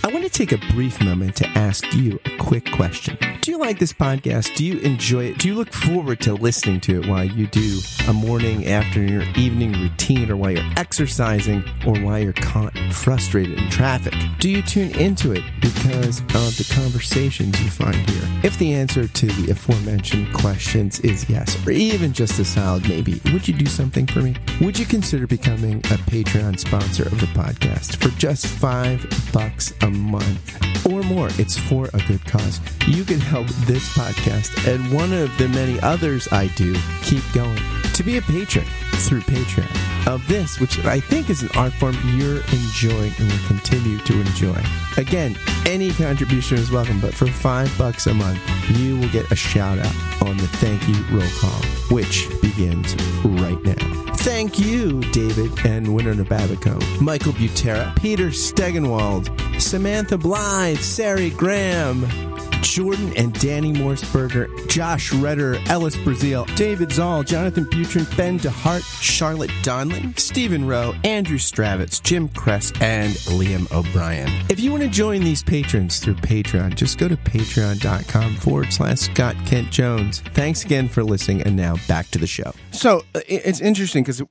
[0.04, 3.20] I want to take a brief moment to ask you a quick question.
[3.42, 4.56] Do you like this podcast?
[4.56, 5.38] Do you enjoy it?
[5.38, 9.40] Do you look forward to listening to it while you do a morning, afternoon, or
[9.40, 14.14] evening routine, or while you're exercising, or while you're caught frustrated in traffic?
[14.40, 18.42] Do you tune into it because of the conversations you find here?
[18.44, 23.22] If the answer to the aforementioned questions is yes, or even just a solid maybe,
[23.32, 24.36] would you do something for me?
[24.62, 29.91] Would you consider becoming a Patreon sponsor of the podcast for just five bucks a
[29.92, 31.28] month or more.
[31.38, 32.60] It's for a good cause.
[32.88, 37.60] You can help this podcast and one of the many others I do keep going.
[38.02, 41.96] To be a patron through Patreon of this, which I think is an art form
[42.16, 44.60] you're enjoying and will continue to enjoy.
[44.98, 45.38] Again,
[45.68, 48.40] any contribution is welcome, but for five bucks a month,
[48.72, 51.62] you will get a shout out on the thank you roll call,
[51.96, 54.16] which begins right now.
[54.16, 62.31] Thank you, David and Winter Babico, Michael Butera, Peter Stegenwald, Samantha Blythe, Sari Graham,
[62.62, 69.52] Jordan and Danny Morseberger, Josh Redder, Ellis Brazil, David Zoll, Jonathan Butrin, Ben DeHart, Charlotte
[69.62, 74.30] Donlin, Stephen Rowe, Andrew Stravitz, Jim Kress, and Liam O'Brien.
[74.50, 79.00] If you want to join these patrons through Patreon, just go to patreon.com forward slash
[79.00, 80.22] Scott Kent Jones.
[80.34, 82.54] Thanks again for listening, and now back to the show.
[82.72, 84.22] So uh, it's interesting because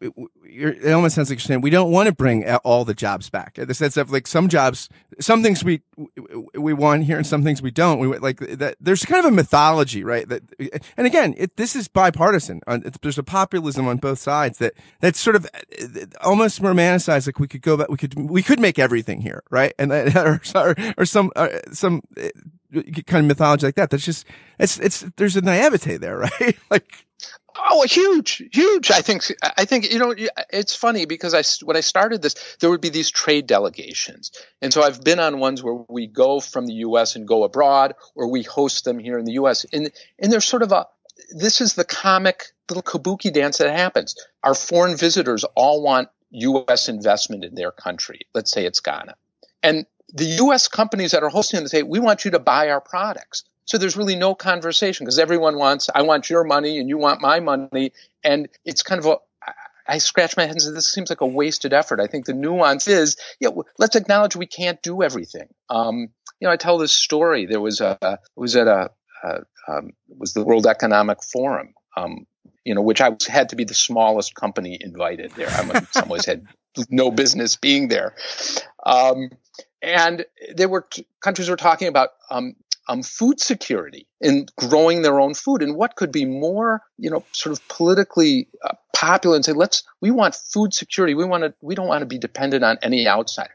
[0.51, 3.55] it almost sounds like saying we don't want to bring all the jobs back.
[3.55, 4.89] The sense of like some jobs,
[5.21, 5.83] some things we
[6.55, 7.99] we want here and some things we don't.
[7.99, 8.77] We like that.
[8.81, 10.29] There's kind of a mythology, right?
[10.29, 10.43] That
[10.97, 12.61] and again, it, this is bipartisan.
[13.03, 15.47] There's a populism on both sides that that's sort of
[16.23, 17.27] almost romanticized.
[17.27, 19.73] Like we could go back, we could we could make everything here, right?
[19.79, 20.17] And that,
[20.57, 22.31] or, or some or some eh,
[23.07, 23.91] kind of mythology like that.
[23.91, 24.27] That's just
[24.59, 26.59] it's it's there's a naivete there, right?
[26.71, 27.07] like
[27.57, 28.91] Oh, huge, huge.
[28.91, 30.15] I think, I think, you know,
[30.53, 34.33] it's funny because I, when I started this, there would be these trade delegations.
[34.63, 37.17] And so I've been on ones where we go from the U.S.
[37.17, 39.67] and go abroad, or we host them here in the U.S.
[39.73, 40.87] And, and there's sort of a,
[41.35, 44.17] this is the comic little kabuki dance that happens.
[44.43, 46.89] Our foreign visitors all want U.S.
[46.89, 48.21] investment in their country.
[48.35, 49.17] Let's say it's Ghana.
[49.63, 50.69] And the U.S.
[50.69, 53.45] companies that are hosting them say, we want you to buy our products.
[53.71, 57.21] So there's really no conversation because everyone wants, I want your money and you want
[57.21, 57.93] my money.
[58.25, 59.19] And it's kind of a,
[59.87, 62.01] I scratch my head and say, this seems like a wasted effort.
[62.01, 65.47] I think the nuance is, yeah, let's acknowledge we can't do everything.
[65.69, 66.09] Um,
[66.41, 67.47] you know, I tell this story.
[67.47, 68.91] There was a, it was at a,
[69.69, 72.27] um, was the World Economic Forum, um,
[72.65, 75.49] you know, which I was, had to be the smallest company invited there.
[75.49, 76.45] I in some ways had
[76.89, 78.17] no business being there.
[78.85, 79.31] Um,
[79.81, 80.89] and there were
[81.21, 82.57] countries were talking about um,
[82.91, 85.63] um, food security in growing their own food.
[85.63, 89.85] And what could be more, you know, sort of politically uh, popular and say, let's,
[90.01, 91.15] we want food security.
[91.15, 93.55] We want to, we don't want to be dependent on any outsider.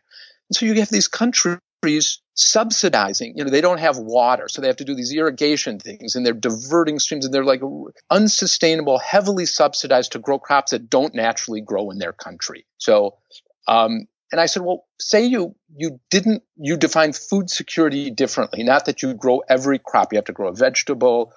[0.50, 4.68] And so you have these countries subsidizing, you know, they don't have water, so they
[4.68, 7.62] have to do these irrigation things and they're diverting streams and they're like
[8.10, 12.66] unsustainable, heavily subsidized to grow crops that don't naturally grow in their country.
[12.78, 13.18] So,
[13.68, 18.64] um, and I said, well, say you, you didn't, you define food security differently.
[18.64, 20.12] Not that you grow every crop.
[20.12, 21.32] You have to grow a vegetable,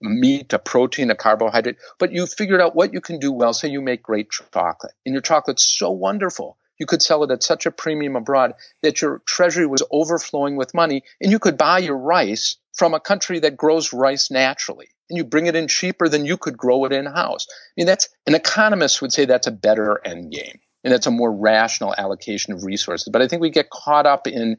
[0.00, 3.52] meat, a protein, a carbohydrate, but you figured out what you can do well.
[3.52, 6.56] Say you make great chocolate and your chocolate's so wonderful.
[6.78, 10.72] You could sell it at such a premium abroad that your treasury was overflowing with
[10.72, 15.18] money and you could buy your rice from a country that grows rice naturally and
[15.18, 17.46] you bring it in cheaper than you could grow it in house.
[17.50, 21.10] I mean, that's an economist would say that's a better end game and that's a
[21.10, 23.08] more rational allocation of resources.
[23.12, 24.56] But I think we get caught up in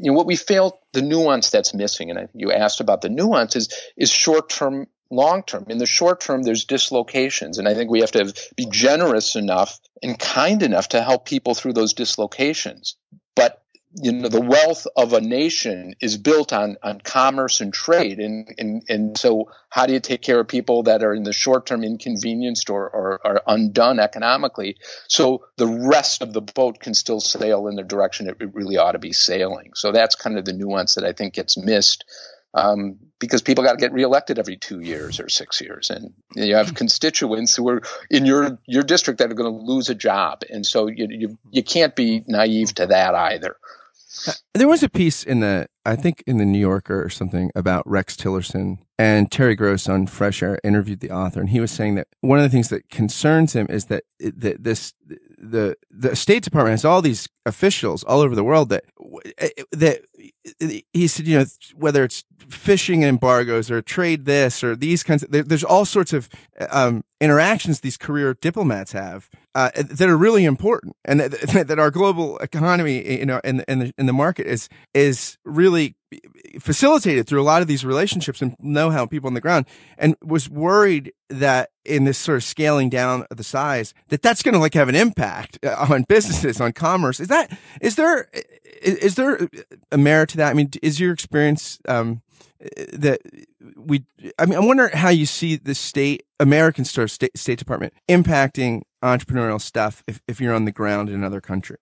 [0.00, 2.10] you know what we fail the nuance that's missing.
[2.10, 5.86] And I, you asked about the nuance is, is short term long term in the
[5.86, 7.58] short term there's dislocations.
[7.58, 11.54] And i think we have to be generous enough and kind enough to help people
[11.54, 12.96] through those dislocations.
[13.34, 13.59] But
[13.94, 18.18] you know the wealth of a nation is built on on commerce and trade.
[18.20, 21.32] And and and so how do you take care of people that are in the
[21.32, 24.76] short term inconvenienced or, or are undone economically?
[25.08, 28.92] So the rest of the boat can still sail in the direction it really ought
[28.92, 29.72] to be sailing.
[29.74, 32.04] So that's kind of the nuance that i think gets missed
[32.54, 36.56] um, because people got to get reelected every two years or six years, and you
[36.56, 40.42] have constituents who are in your your district that are going to lose a job,
[40.50, 43.56] and so you, you you can't be naive to that either.
[44.26, 47.50] Uh, there was a piece in the, I think in the New Yorker or something
[47.54, 51.70] about Rex Tillerson and Terry Gross on Fresh Air interviewed the author, and he was
[51.70, 54.92] saying that one of the things that concerns him is that that this
[55.40, 58.84] the the State Department has all these officials all over the world that
[59.72, 60.02] that
[60.92, 65.48] he said, you know, whether it's fishing embargoes or trade this or these kinds of,
[65.48, 66.28] there's all sorts of
[66.70, 71.30] um, interactions these career diplomats have uh, that are really important and that,
[71.68, 75.94] that our global economy, you know, and, and the, and the market is, is really
[76.60, 79.66] facilitated through a lot of these relationships and know-how people on the ground
[79.98, 84.42] and was worried that in this sort of scaling down of the size that that's
[84.42, 87.20] going to like have an impact uh, on businesses on commerce.
[87.20, 88.28] Is that is there
[88.82, 89.48] is there
[89.90, 90.50] a merit to that?
[90.50, 92.22] I mean is your experience um,
[92.92, 93.20] that
[93.76, 94.04] we
[94.38, 98.82] i mean i wonder how you see the state american of state, state department impacting
[99.02, 101.78] entrepreneurial stuff if, if you're on the ground in another country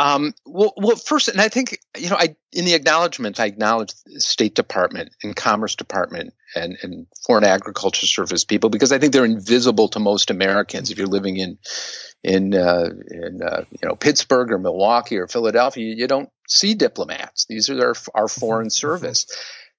[0.00, 3.92] um, well, well, first, and I think you know, I in the acknowledgments, I acknowledge
[4.06, 9.12] the State Department and Commerce Department and, and Foreign Agriculture Service people because I think
[9.12, 10.90] they're invisible to most Americans.
[10.90, 11.58] If you're living in
[12.24, 17.44] in uh, in uh, you know Pittsburgh or Milwaukee or Philadelphia, you don't see diplomats.
[17.44, 19.26] These are our, our foreign service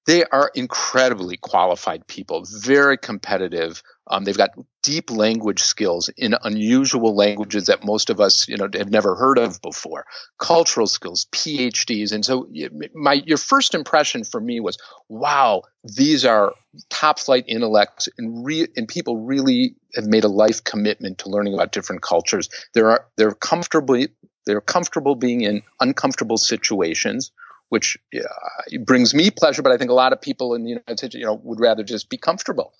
[0.06, 3.82] they are incredibly qualified people, very competitive.
[4.12, 4.50] Um, they've got
[4.82, 9.38] deep language skills in unusual languages that most of us, you know, have never heard
[9.38, 10.04] of before.
[10.38, 12.46] Cultural skills, PhDs, and so
[12.94, 14.76] my your first impression for me was,
[15.08, 16.52] wow, these are
[16.90, 21.54] top flight intellects, and re- and people really have made a life commitment to learning
[21.54, 22.50] about different cultures.
[22.74, 24.08] They're they're comfortably
[24.44, 27.32] they're comfortable being in uncomfortable situations
[27.72, 30.98] which uh, brings me pleasure, but I think a lot of people in the United
[30.98, 32.74] States, you know, would rather just be comfortable.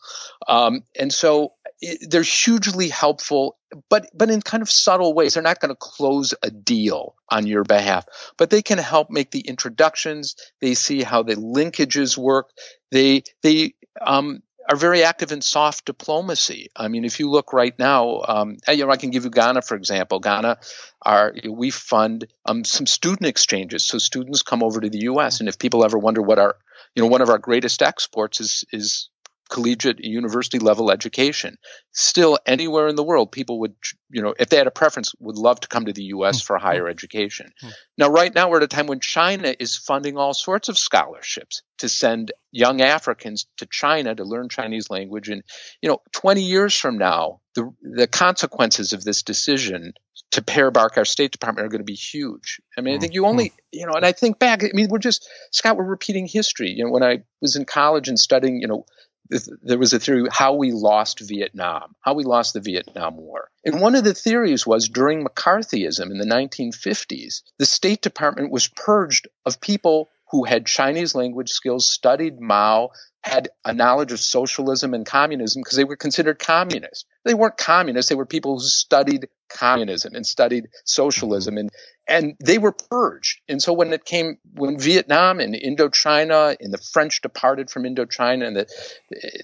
[0.46, 3.56] Um, and so it, they're hugely helpful,
[3.88, 5.32] but but in kind of subtle ways.
[5.32, 8.04] They're not going to close a deal on your behalf,
[8.36, 10.36] but they can help make the introductions.
[10.60, 12.50] They see how the linkages work.
[12.90, 16.70] They they um, are very active in soft diplomacy.
[16.76, 19.62] I mean, if you look right now, um, you know, I can give you Ghana
[19.62, 20.20] for example.
[20.20, 20.58] Ghana,
[21.00, 25.40] are we fund um, some student exchanges, so students come over to the U.S.
[25.40, 26.56] And if people ever wonder what our,
[26.94, 29.08] you know, one of our greatest exports is is
[29.52, 31.58] collegiate university level education.
[31.92, 33.74] Still, anywhere in the world, people would,
[34.08, 36.40] you know, if they had a preference, would love to come to the U.S.
[36.40, 36.46] Hmm.
[36.46, 37.52] for higher education.
[37.60, 37.68] Hmm.
[37.98, 41.60] Now, right now, we're at a time when China is funding all sorts of scholarships
[41.78, 45.28] to send young Africans to China to learn Chinese language.
[45.28, 45.42] And,
[45.82, 49.92] you know, 20 years from now, the, the consequences of this decision
[50.30, 52.62] to pair bark our State Department are going to be huge.
[52.78, 53.54] I mean, I think you only, hmm.
[53.72, 56.70] you know, and I think back, I mean, we're just, Scott, we're repeating history.
[56.70, 58.86] You know, when I was in college and studying, you know,
[59.28, 63.50] there was a theory how we lost Vietnam, how we lost the Vietnam War.
[63.64, 68.68] And one of the theories was during McCarthyism in the 1950s, the State Department was
[68.68, 72.90] purged of people who had Chinese language skills, studied Mao,
[73.22, 77.04] had a knowledge of socialism and communism because they were considered communists.
[77.24, 81.70] They weren't communists, they were people who studied communism and studied socialism and
[82.08, 83.40] and they were purged.
[83.48, 88.46] And so when it came when Vietnam and Indochina and the French departed from Indochina
[88.46, 88.66] and the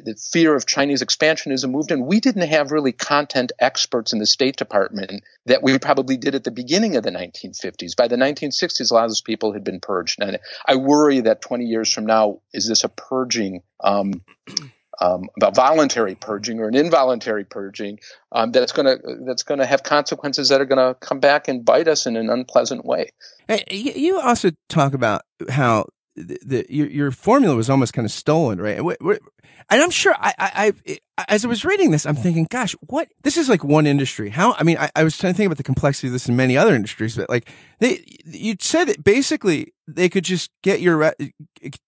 [0.05, 4.27] the fear of Chinese expansionism moved in, we didn't have really content experts in the
[4.27, 7.97] State Department that we probably did at the beginning of the 1950s.
[7.97, 10.21] By the 1960s, a lot of those people had been purged.
[10.21, 14.23] And I worry that 20 years from now, is this a purging um,
[15.00, 17.98] um, about voluntary purging or an involuntary purging
[18.32, 21.48] um, that's going to that's going to have consequences that are going to come back
[21.48, 23.11] and bite us in an unpleasant way.
[23.46, 25.87] Hey, you also talk about how
[26.18, 28.78] the, the your, your, formula was almost kind of stolen, right?
[29.70, 30.72] And I'm sure I, I,
[31.18, 33.09] I, as I was reading this, I'm thinking, gosh, what?
[33.22, 34.31] This is like one industry.
[34.31, 34.54] How?
[34.59, 36.57] I mean, I, I was trying to think about the complexity of this in many
[36.57, 41.33] other industries, but like they, you said that basically they could just get your re-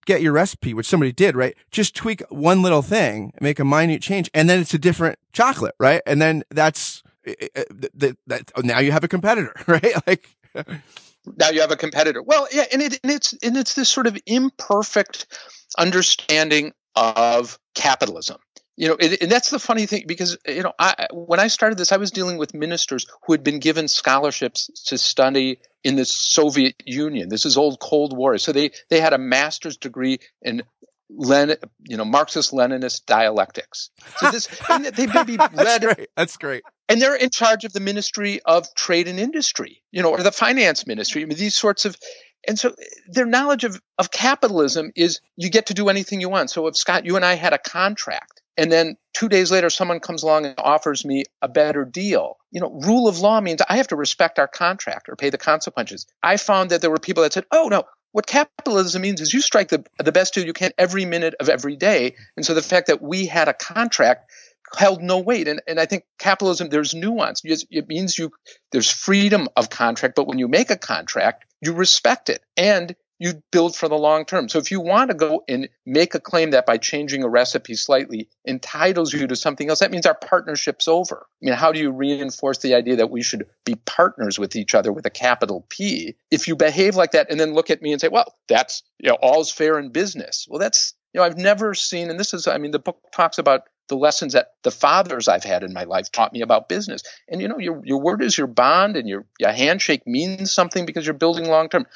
[0.04, 1.56] get your recipe, which somebody did, right?
[1.70, 5.74] Just tweak one little thing, make a minute change, and then it's a different chocolate,
[5.80, 6.02] right?
[6.06, 7.64] And then that's eh, eh, eh,
[7.94, 9.94] that, that now you have a competitor, right?
[10.06, 10.28] Like
[11.26, 12.22] now you have a competitor.
[12.22, 15.26] Well, yeah, and, it, and it's and it's this sort of imperfect
[15.78, 18.38] understanding of capitalism.
[18.76, 21.76] You know, it, and that's the funny thing because you know, I, when I started
[21.76, 26.04] this, I was dealing with ministers who had been given scholarships to study in the
[26.04, 27.28] Soviet Union.
[27.28, 30.62] This is old Cold War, so they they had a master's degree in
[31.10, 31.56] Len,
[31.86, 33.90] you know, Marxist-Leninist dialectics.
[34.18, 35.50] So this, they may be read.
[35.52, 36.08] That's great.
[36.16, 36.62] That's great.
[36.90, 40.32] And they're in charge of the Ministry of Trade and Industry, you know, or the
[40.32, 41.22] Finance Ministry.
[41.22, 41.96] I mean, these sorts of,
[42.46, 42.74] and so
[43.06, 46.50] their knowledge of, of capitalism is you get to do anything you want.
[46.50, 50.00] So if Scott, you and I had a contract and then two days later someone
[50.00, 52.36] comes along and offers me a better deal.
[52.50, 55.38] You know, rule of law means I have to respect our contract or pay the
[55.38, 56.06] consequences.
[56.22, 59.40] I found that there were people that said, "Oh no, what capitalism means is you
[59.40, 62.16] strike the, the best deal you can every minute of every day.
[62.36, 64.30] And so the fact that we had a contract
[64.76, 65.48] held no weight.
[65.48, 67.42] And, and I think capitalism, there's nuance.
[67.44, 68.32] It means you,
[68.72, 73.42] there's freedom of contract, but when you make a contract, you respect it and you
[73.52, 74.48] build for the long term.
[74.48, 77.74] So if you want to go and make a claim that by changing a recipe
[77.74, 81.26] slightly entitles you to something else, that means our partnership's over.
[81.26, 84.74] I mean, how do you reinforce the idea that we should be partners with each
[84.74, 86.16] other with a capital P?
[86.30, 89.10] If you behave like that and then look at me and say, well, that's, you
[89.10, 90.46] know, all's fair in business.
[90.48, 93.36] Well, that's, you know, I've never seen, and this is, I mean, the book talks
[93.36, 97.02] about the lessons that the fathers I've had in my life taught me about business.
[97.28, 100.86] And you know, your your word is your bond, and your, your handshake means something
[100.86, 101.86] because you're building long term.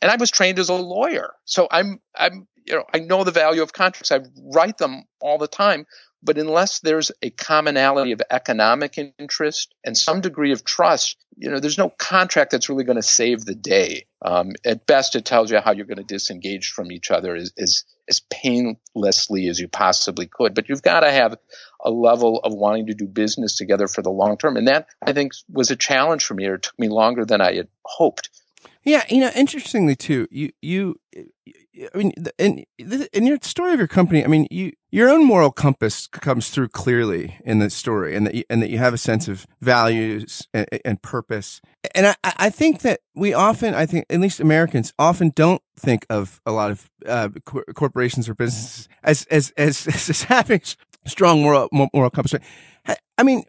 [0.00, 3.32] And I was trained as a lawyer, so I'm I'm you know I know the
[3.32, 4.12] value of contracts.
[4.12, 4.20] I
[4.54, 5.86] write them all the time.
[6.24, 11.60] But unless there's a commonality of economic interest and some degree of trust, you know,
[11.60, 14.06] there's no contract that's really going to save the day.
[14.24, 17.52] Um, at best, it tells you how you're going to disengage from each other as,
[17.58, 20.54] as, as painlessly as you possibly could.
[20.54, 21.36] But you've got to have
[21.84, 24.56] a level of wanting to do business together for the long term.
[24.56, 27.42] And that, I think, was a challenge for me, or it took me longer than
[27.42, 28.30] I had hoped.
[28.84, 30.96] Yeah, you know, interestingly too, you you
[31.94, 35.50] I mean, in in your story of your company, I mean, you your own moral
[35.50, 38.98] compass comes through clearly in the story, and that you, and that you have a
[38.98, 41.60] sense of values and, and purpose.
[41.94, 46.06] And I, I think that we often, I think, at least Americans, often don't think
[46.08, 47.30] of a lot of uh,
[47.74, 50.60] corporations or businesses as as as, as having
[51.06, 52.34] strong moral moral compass.
[53.16, 53.44] I mean,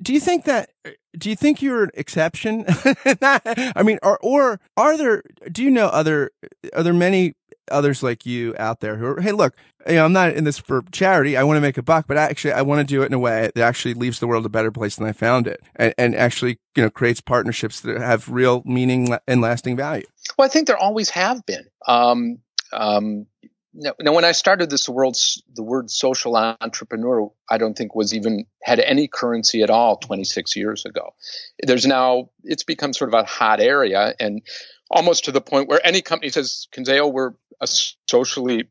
[0.00, 0.70] do you think that?
[1.16, 2.64] Do you think you're an exception?
[3.22, 5.22] I mean, or or are there?
[5.50, 6.30] Do you know other?
[6.72, 7.34] Are there many
[7.70, 9.54] others like you out there who are, hey, look,
[9.86, 11.36] you know, I'm not in this for charity.
[11.36, 13.18] I want to make a buck, but actually, I want to do it in a
[13.18, 16.14] way that actually leaves the world a better place than I found it, and, and
[16.14, 20.04] actually, you know, creates partnerships that have real meaning and lasting value.
[20.36, 21.64] Well, I think there always have been.
[21.86, 22.38] Um,
[22.72, 23.26] um,
[23.72, 28.14] now, now, when I started this, the the word social entrepreneur, I don't think was
[28.14, 31.14] even had any currency at all 26 years ago.
[31.62, 34.42] There's now it's become sort of a hot area, and
[34.90, 37.68] almost to the point where any company says, "Kinsale, we're a
[38.08, 38.68] socially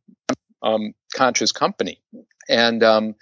[0.62, 2.02] um, conscious company,"
[2.50, 3.16] and um,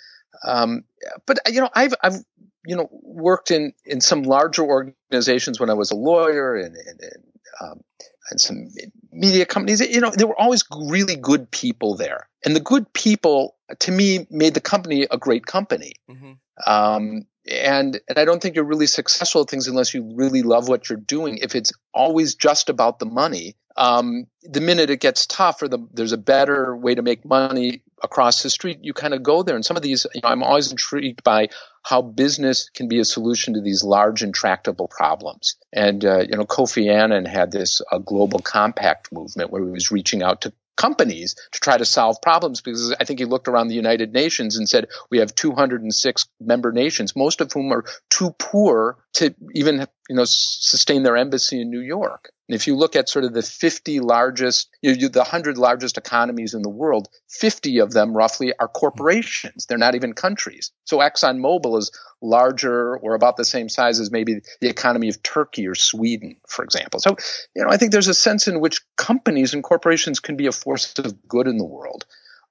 [0.43, 0.83] um,
[1.27, 2.23] but you know, I've I've
[2.65, 6.99] you know worked in in some larger organizations when I was a lawyer and, and,
[7.01, 7.23] and
[7.61, 7.81] um,
[8.29, 8.69] and some
[9.11, 9.81] media companies.
[9.81, 14.27] You know, there were always really good people there, and the good people, to me,
[14.29, 15.93] made the company a great company.
[16.09, 16.33] Mm-hmm.
[16.65, 20.67] Um, and and I don't think you're really successful at things unless you really love
[20.67, 21.37] what you're doing.
[21.37, 25.79] If it's always just about the money, um, the minute it gets tough or the,
[25.93, 29.55] there's a better way to make money across the street, you kind of go there.
[29.55, 31.49] And some of these, you know, I'm always intrigued by
[31.83, 35.55] how business can be a solution to these large intractable problems.
[35.73, 39.91] And, uh, you know, Kofi Annan had this uh, global compact movement where he was
[39.91, 43.67] reaching out to companies to try to solve problems because I think he looked around
[43.67, 47.83] the United Nations and said we have 206 member nations, most of whom are
[48.17, 52.31] too poor to even you know sustain their embassy in New York.
[52.47, 55.97] And if you look at sort of the 50 largest, you know, the 100 largest
[55.97, 59.65] economies in the world, 50 of them roughly are corporations.
[59.65, 60.71] They're not even countries.
[60.85, 61.91] So ExxonMobil is
[62.21, 66.63] larger or about the same size as maybe the economy of Turkey or Sweden, for
[66.63, 67.01] example.
[67.01, 67.17] So,
[67.53, 70.53] you know, I think there's a sense in which companies and corporations can be a
[70.53, 72.05] force of good in the world.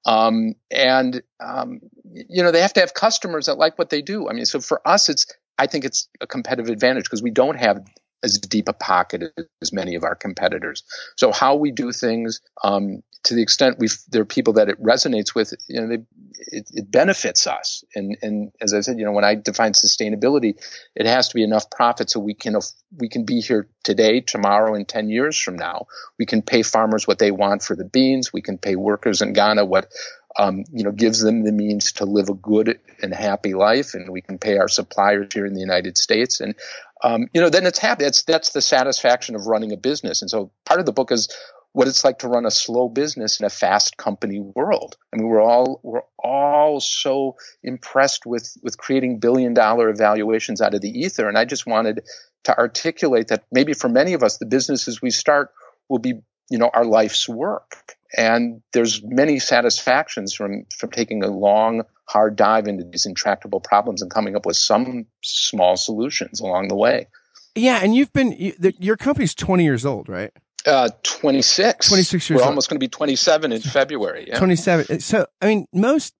[0.05, 4.29] Um, and, um, you know, they have to have customers that like what they do.
[4.29, 5.25] I mean, so for us, it's,
[5.57, 7.85] I think it's a competitive advantage because we don't have
[8.23, 9.23] as deep a pocket
[9.61, 10.83] as many of our competitors.
[11.17, 14.81] So how we do things, um, to the extent we there are people that it
[14.81, 16.03] resonates with, you know, they,
[16.51, 17.83] it, it, benefits us.
[17.93, 20.55] And and as I said, you know, when I define sustainability,
[20.95, 22.55] it has to be enough profit so we can
[22.97, 25.87] we can be here today, tomorrow, and ten years from now.
[26.17, 28.31] We can pay farmers what they want for the beans.
[28.31, 29.91] We can pay workers in Ghana what
[30.37, 34.11] um, you know, gives them the means to live a good and happy life, and
[34.11, 36.55] we can pay our suppliers here in the United States, and
[37.03, 38.03] um, you know, then it's happy.
[38.03, 40.21] That's that's the satisfaction of running a business.
[40.21, 41.29] And so part of the book is
[41.73, 44.97] what it's like to run a slow business in a fast company world.
[45.13, 50.73] I mean, we're all we're all so impressed with with creating billion dollar evaluations out
[50.73, 52.03] of the ether, and I just wanted
[52.45, 55.51] to articulate that maybe for many of us, the businesses we start
[55.89, 61.27] will be you know our life's work and there's many satisfactions from from taking a
[61.27, 66.67] long hard dive into these intractable problems and coming up with some small solutions along
[66.67, 67.07] the way
[67.55, 70.31] yeah and you've been you, the, your company's 20 years old right
[70.65, 72.49] uh 26 26 years we're old.
[72.49, 74.37] almost going to be 27 in february yeah.
[74.37, 76.13] 27 so i mean most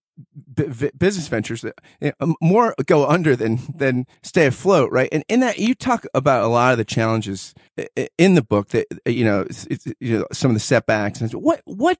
[0.53, 5.09] b- business ventures that you know, more go under than than stay afloat, right?
[5.11, 8.41] And in that, you talk about a lot of the challenges eh, eh, in the
[8.41, 11.21] book that you know, it's, it's, you know, some of the setbacks.
[11.21, 11.99] And what what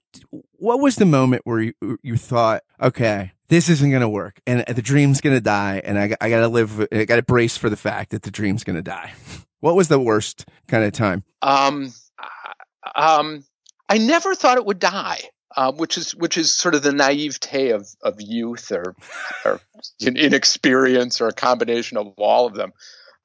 [0.54, 4.64] what was the moment where you you thought, okay, this isn't going to work, and
[4.68, 7.58] the dream's going to die, and I I got to live, I got to brace
[7.58, 9.14] for the fact that the dream's going to die.
[9.60, 11.24] What was the worst kind of time?
[11.42, 11.92] Um,
[12.96, 13.44] um,
[13.90, 15.20] I never thought it would die
[15.58, 18.96] uh, which is which is sort of the naivete of of youth or
[19.44, 19.60] or
[20.00, 22.72] inexperience or a combination of all of them.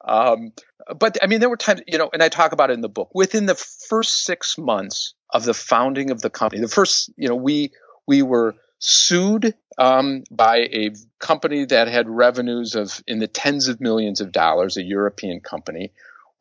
[0.04, 0.52] Um,
[0.98, 2.88] but I mean, there were times, you know, and I talk about it in the
[2.88, 3.10] book.
[3.14, 7.36] Within the first six months of the founding of the company, the first, you know,
[7.36, 7.72] we
[8.06, 13.80] we were sued um, by a company that had revenues of in the tens of
[13.80, 15.92] millions of dollars, a European company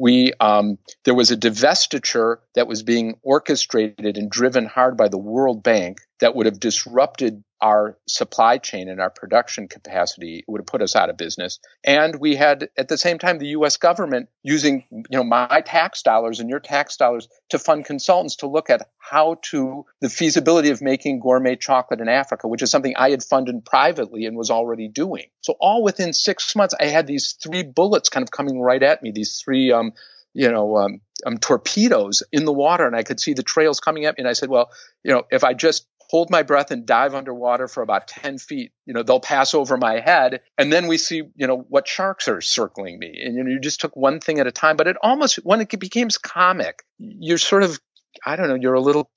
[0.02, 5.18] we um, there was a divestiture that was being orchestrated and driven hard by the
[5.18, 10.61] World Bank that would have disrupted our supply chain and our production capacity it would
[10.61, 11.59] have put us out of business.
[11.84, 16.01] And we had at the same time the US government using you know my tax
[16.01, 20.69] dollars and your tax dollars to fund consultants to look at how to the feasibility
[20.69, 24.49] of making gourmet chocolate in Africa which is something I had funded privately and was
[24.49, 25.26] already doing.
[25.41, 29.03] So all within 6 months I had these three bullets kind of coming right at
[29.03, 29.93] me these three um
[30.34, 34.05] you know um, um, torpedoes in the water and I could see the trails coming
[34.05, 34.72] at me and I said well
[35.03, 38.74] you know if I just hold my breath and dive underwater for about 10 feet.
[38.86, 40.41] You know, they'll pass over my head.
[40.57, 43.22] And then we see, you know, what sharks are circling me.
[43.24, 44.76] And, you know, you just took one thing at a time.
[44.76, 47.80] But it almost, when it became comic, you're sort of,
[48.26, 49.09] I don't know, you're a little,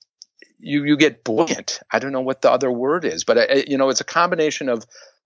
[0.57, 1.81] you, you get buoyant.
[1.91, 4.05] I don't know what the other word is, but, I, uh, you know, it's a
[4.05, 4.85] combination of,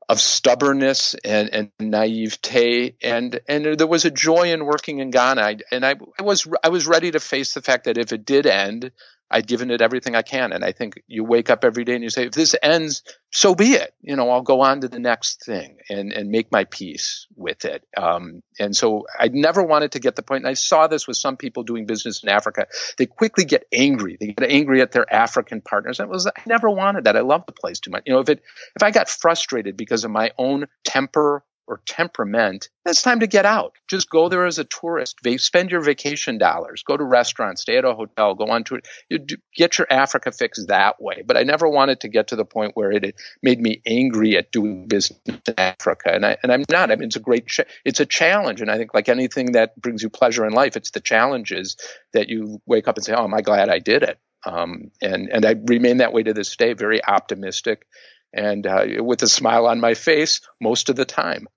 [0.10, 5.40] of stubbornness and, and naivete and and there was a joy in working in Ghana
[5.40, 8.26] I, and I, I was I was ready to face the fact that if it
[8.26, 8.92] did end
[9.32, 10.52] I'd given it everything I can.
[10.52, 13.54] And I think you wake up every day and you say, if this ends, so
[13.54, 13.94] be it.
[14.02, 17.66] You know, I'll go on to the next thing and, and make my peace with
[17.66, 17.86] it.
[17.96, 20.44] Um, and so I never wanted to get the point.
[20.44, 22.68] And I saw this with some people doing business in Africa.
[22.98, 24.18] They quickly get angry.
[24.20, 26.00] They get angry at their African partners.
[26.00, 27.16] It was, I never wanted that.
[27.16, 28.04] I love the place too much.
[28.06, 28.42] You know, if it,
[28.76, 33.46] if I got frustrated because of my own temper or temperament, it's time to get
[33.46, 33.74] out.
[33.88, 35.20] Just go there as a tourist.
[35.38, 36.82] Spend your vacation dollars.
[36.82, 39.32] Go to restaurants, stay at a hotel, go on to it.
[39.56, 41.22] Get your Africa fix that way.
[41.24, 44.52] But I never wanted to get to the point where it made me angry at
[44.52, 46.12] doing business in Africa.
[46.12, 46.92] And I and I'm not.
[46.92, 47.56] I mean, it's a great
[47.86, 48.62] it's a challenge.
[48.62, 51.78] And I think like anything that brings you pleasure in life, it's the challenges
[52.14, 55.30] that you wake up and say, "Oh, am I glad I did it?" Um, and
[55.30, 57.86] and I remain that way to this day, very optimistic
[58.34, 61.48] and uh, with a smile on my face most of the time.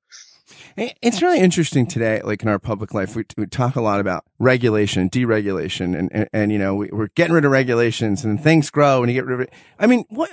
[0.76, 4.24] It's really interesting today, like in our public life, we, we talk a lot about
[4.38, 8.70] regulation, deregulation, and, and, and you know, we, are getting rid of regulations and things
[8.70, 9.52] grow and you get rid of it.
[9.78, 10.30] I mean, what,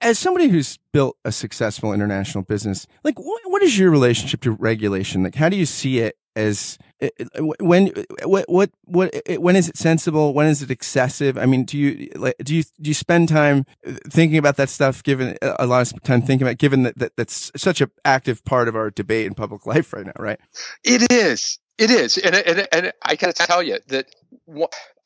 [0.00, 4.50] as somebody who's built a successful international business, like what, what is your relationship to
[4.50, 5.22] regulation?
[5.22, 9.56] Like, how do you see it as eh, eh, when eh, what what what when
[9.56, 10.32] is it sensible?
[10.32, 11.36] When is it excessive?
[11.36, 13.66] I mean do you like do you do you spend time
[14.08, 17.50] thinking about that stuff given a lot of time thinking about given that, that that's
[17.56, 20.40] such an active part of our debate in public life right now right?
[20.84, 21.58] It is.
[21.76, 22.18] It is.
[22.18, 24.06] And and, and i gotta tell you that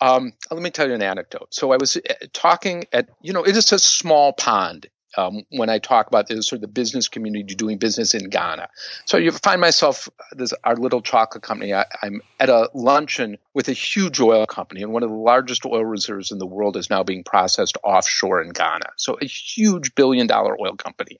[0.01, 1.55] um, let me tell you an anecdote.
[1.55, 1.99] So i was
[2.33, 6.49] talking at you know it is a small pond um, when I talk about this
[6.49, 8.69] sort of the business community doing business in Ghana.
[9.07, 11.75] So you find myself, this our little chocolate company.
[11.75, 15.67] I, am at a luncheon with a huge oil company, and one of the largest
[15.67, 18.87] oil reserves in the world is now being processed offshore in Ghana.
[18.97, 21.19] So a huge billion dollar oil company.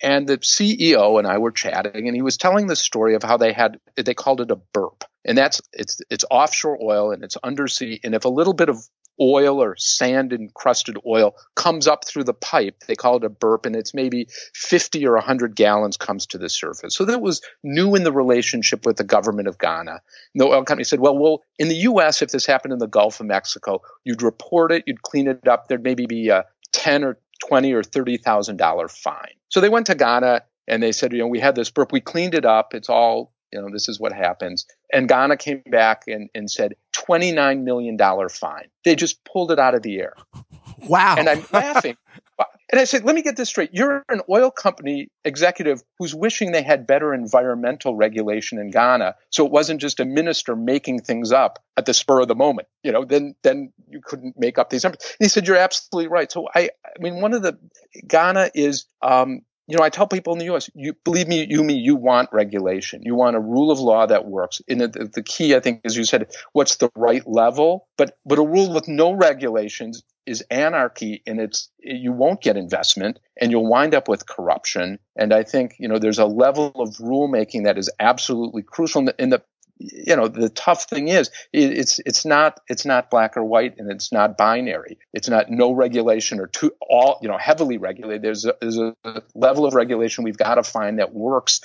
[0.00, 3.36] And the CEO and I were chatting, and he was telling the story of how
[3.36, 7.36] they had they called it a burp, and that's it's it's offshore oil and it's
[7.36, 8.84] undersea, and if a little bit of
[9.20, 12.82] oil or sand encrusted oil comes up through the pipe.
[12.86, 16.48] They call it a burp, and it's maybe 50 or 100 gallons comes to the
[16.48, 16.94] surface.
[16.94, 20.00] So that was new in the relationship with the government of Ghana.
[20.34, 22.86] And the oil company said, well, well, in the U.S., if this happened in the
[22.86, 25.68] Gulf of Mexico, you'd report it, you'd clean it up.
[25.68, 29.34] There'd maybe be a 10 or 20 or $30,000 fine.
[29.48, 32.00] So they went to Ghana and they said, you know, we had this burp, we
[32.00, 32.74] cleaned it up.
[32.74, 34.66] It's all you know, this is what happens.
[34.92, 37.98] And Ghana came back and, and said $29 million
[38.28, 38.68] fine.
[38.84, 40.14] They just pulled it out of the air.
[40.88, 41.14] Wow.
[41.16, 41.96] And I'm laughing.
[42.72, 43.70] And I said, let me get this straight.
[43.74, 49.14] You're an oil company executive who's wishing they had better environmental regulation in Ghana.
[49.28, 52.68] So it wasn't just a minister making things up at the spur of the moment.
[52.82, 55.02] You know, then, then you couldn't make up these numbers.
[55.20, 56.32] And he said, you're absolutely right.
[56.32, 57.58] So I, I mean, one of the,
[58.08, 61.62] Ghana is, um, you know, I tell people in the U.S., you believe me, you
[61.62, 63.02] me, you want regulation.
[63.04, 64.60] You want a rule of law that works.
[64.68, 67.88] And the, the key, I think, as you said, what's the right level?
[67.96, 73.18] But but a rule with no regulations is anarchy and it's you won't get investment
[73.40, 76.90] and you'll wind up with corruption and i think you know there's a level of
[76.98, 79.42] rulemaking that is absolutely crucial in the, in the
[79.92, 83.90] you know the tough thing is it's it's not it's not black or white and
[83.90, 88.44] it's not binary it's not no regulation or too all you know heavily regulated there's
[88.44, 88.94] a, there's a
[89.34, 91.60] level of regulation we've got to find that works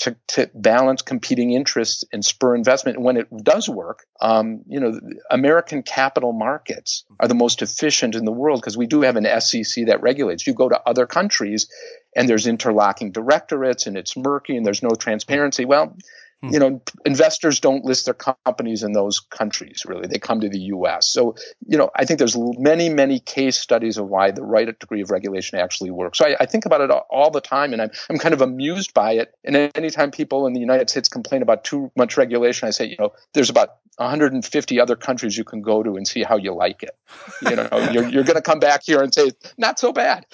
[0.00, 2.96] to, to balance competing interests and spur investment.
[2.96, 4.98] And when it does work, um, you know,
[5.30, 9.26] American capital markets are the most efficient in the world because we do have an
[9.40, 10.46] SEC that regulates.
[10.46, 11.68] You go to other countries
[12.16, 15.64] and there's interlocking directorates and it's murky and there's no transparency.
[15.64, 15.96] Well.
[16.42, 16.54] Hmm.
[16.54, 20.06] you know, investors don't list their companies in those countries, really.
[20.06, 21.10] They come to the U.S.
[21.10, 21.34] So,
[21.66, 25.10] you know, I think there's many, many case studies of why the right degree of
[25.10, 26.16] regulation actually works.
[26.16, 28.94] So I, I think about it all the time, and I'm, I'm kind of amused
[28.94, 29.34] by it.
[29.44, 32.96] And anytime people in the United States complain about too much regulation, I say, you
[32.98, 36.82] know, there's about 150 other countries you can go to and see how you like
[36.82, 36.96] it.
[37.42, 40.24] You know, you're, you're going to come back here and say, not so bad.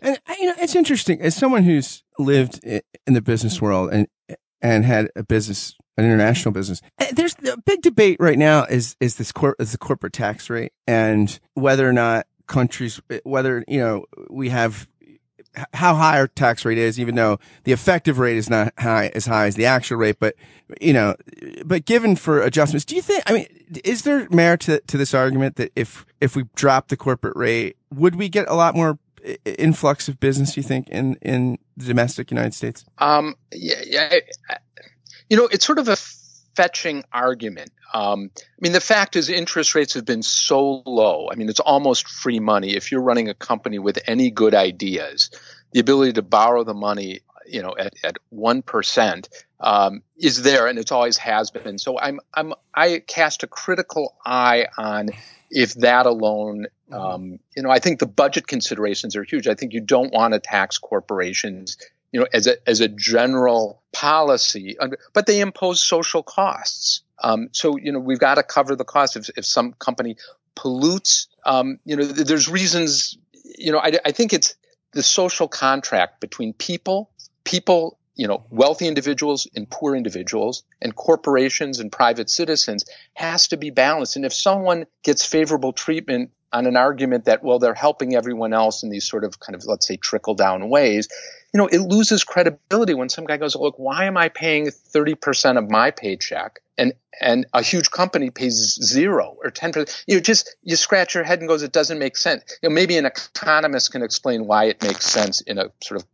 [0.00, 4.06] And you know, it's interesting as someone who's lived in the business world and
[4.62, 6.80] and had a business, an international business.
[6.98, 10.50] Eh, there's a big debate right now is, is this cor- is the corporate tax
[10.50, 14.88] rate and whether or not countries, whether, you know, we have
[15.72, 19.26] how high our tax rate is, even though the effective rate is not high as
[19.26, 20.16] high as the actual rate.
[20.18, 20.34] But
[20.80, 21.14] you know,
[21.64, 23.22] but given for adjustments, do you think?
[23.26, 23.46] I mean,
[23.84, 27.76] is there merit to, to this argument that if if we drop the corporate rate,
[27.94, 28.98] would we get a lot more
[29.44, 32.84] influx of business you think in in the domestic United States?
[32.98, 34.14] Um, yeah, yeah,
[35.28, 35.96] you know, it's sort of a
[36.56, 37.70] fetching argument.
[37.92, 41.28] Um, I mean, the fact is, interest rates have been so low.
[41.30, 42.74] I mean, it's almost free money.
[42.74, 45.30] If you're running a company with any good ideas,
[45.72, 49.28] the ability to borrow the money, you know, at at one percent
[49.60, 51.78] um, is there, and it always has been.
[51.78, 55.10] So I'm I'm I cast a critical eye on
[55.50, 56.94] if that alone, mm-hmm.
[56.94, 59.48] um, you know, I think the budget considerations are huge.
[59.48, 61.76] I think you don't want to tax corporations,
[62.12, 64.76] you know, as a as a general policy,
[65.12, 67.02] but they impose social costs.
[67.22, 70.16] Um, so you know, we've got to cover the cost if if some company
[70.54, 71.28] pollutes.
[71.44, 73.16] Um, you know, there's reasons.
[73.58, 74.54] You know, I, I think it's
[74.92, 77.10] the social contract between people,
[77.46, 78.56] people you know, mm-hmm.
[78.56, 82.84] wealthy individuals and poor individuals and corporations and private citizens
[83.14, 84.16] has to be balanced.
[84.16, 88.82] And if someone gets favorable treatment on an argument that, well, they're helping everyone else
[88.82, 91.08] in these sort of kind of, let's say, trickle down ways,
[91.52, 95.58] you know, it loses credibility when some guy goes, look, why am I paying 30%
[95.58, 100.04] of my paycheck and, and a huge company pays zero or 10%?
[100.06, 102.58] You know, just, you scratch your head and goes, it doesn't make sense.
[102.62, 106.06] You know, maybe an economist can explain why it makes sense in a sort of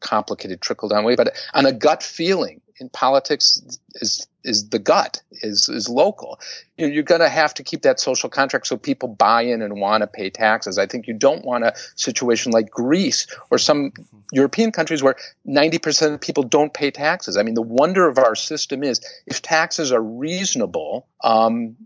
[0.00, 3.60] complicated trickle down way, but on a gut feeling in politics
[3.96, 6.38] is is the gut is is local.
[6.76, 10.02] You're going to have to keep that social contract so people buy in and want
[10.02, 10.78] to pay taxes.
[10.78, 13.92] I think you don't want a situation like Greece or some
[14.32, 17.36] European countries where 90% of people don't pay taxes.
[17.36, 21.76] I mean, the wonder of our system is if taxes are reasonable, um,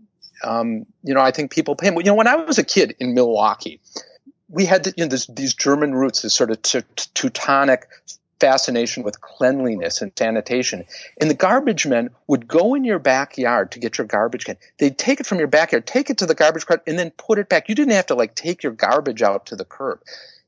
[0.43, 1.87] um, you know, I think people pay.
[1.87, 3.79] You know, when I was a kid in Milwaukee,
[4.53, 7.87] we had you know, this, these German roots, this sort of Teutonic
[8.39, 10.85] fascination with cleanliness and sanitation.
[11.19, 14.57] And the garbage men would go in your backyard to get your garbage can.
[14.77, 17.39] They'd take it from your backyard, take it to the garbage cart, and then put
[17.39, 17.67] it back.
[17.67, 20.01] You didn't have to like take your garbage out to the curb.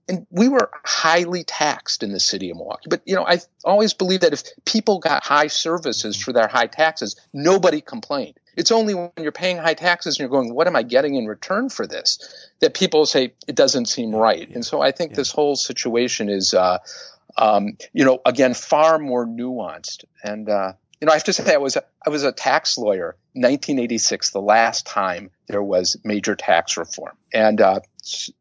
[0.07, 2.87] And we were highly taxed in the city of Milwaukee.
[2.89, 6.67] But, you know, I always believed that if people got high services for their high
[6.67, 8.35] taxes, nobody complained.
[8.55, 11.25] It's only when you're paying high taxes and you're going, what am I getting in
[11.25, 12.49] return for this?
[12.59, 14.49] That people say it doesn't seem right.
[14.49, 15.17] And so I think yeah.
[15.17, 16.79] this whole situation is, uh,
[17.37, 20.05] um, you know, again, far more nuanced.
[20.23, 22.77] And, uh, you know, I have to say I was a, I was a tax
[22.77, 27.17] lawyer 1986, the last time there was major tax reform.
[27.33, 27.81] And uh,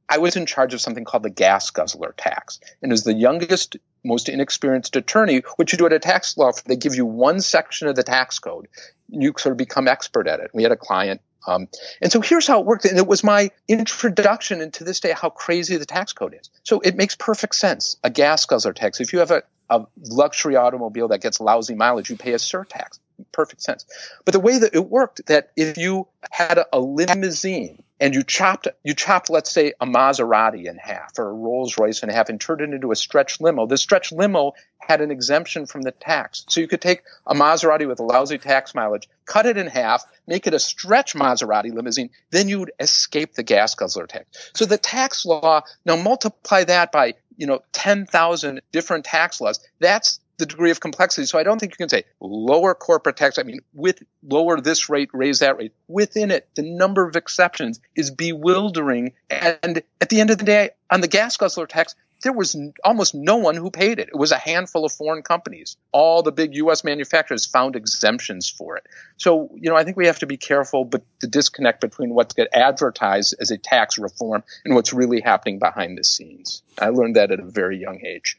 [0.09, 2.61] I was in charge of something called the gas guzzler tax.
[2.81, 6.63] And as the youngest, most inexperienced attorney, what you do at a tax law, firm.
[6.67, 8.69] they give you one section of the tax code.
[9.09, 10.51] You sort of become expert at it.
[10.53, 11.21] We had a client.
[11.47, 11.69] Um,
[12.01, 12.85] and so here's how it worked.
[12.85, 16.51] And it was my introduction into this day how crazy the tax code is.
[16.63, 17.97] So it makes perfect sense.
[18.03, 19.01] A gas guzzler tax.
[19.01, 22.99] If you have a, a luxury automobile that gets lousy mileage, you pay a surtax
[23.33, 23.87] perfect sense.
[24.25, 28.69] But the way that it worked, that if you had a limousine and you chopped,
[28.83, 32.39] you chopped, let's say, a Maserati in half or a Rolls Royce in half and
[32.39, 36.45] turned it into a stretch limo, the stretch limo had an exemption from the tax.
[36.51, 40.05] So you could take a Maserati with a lousy tax mileage, cut it in half,
[40.27, 44.51] make it a stretch Maserati limousine, then you would escape the gas guzzler tax.
[44.55, 49.61] So the tax law, now multiply that by, you know, 10,000 different tax laws.
[49.81, 51.27] That's the degree of complexity.
[51.27, 53.39] So I don't think you can say lower corporate tax.
[53.39, 55.73] I mean, with lower this rate, raise that rate.
[55.89, 59.13] Within it, the number of exceptions is bewildering.
[59.31, 63.15] And at the end of the day, on the gas guzzler tax, there was almost
[63.15, 64.09] no one who paid it.
[64.09, 65.77] It was a handful of foreign companies.
[65.93, 66.83] All the big U.S.
[66.83, 68.87] manufacturers found exemptions for it.
[69.19, 72.35] So, you know, I think we have to be careful, but the disconnect between what's
[72.35, 76.63] get advertised as a tax reform and what's really happening behind the scenes.
[76.79, 78.39] I learned that at a very young age.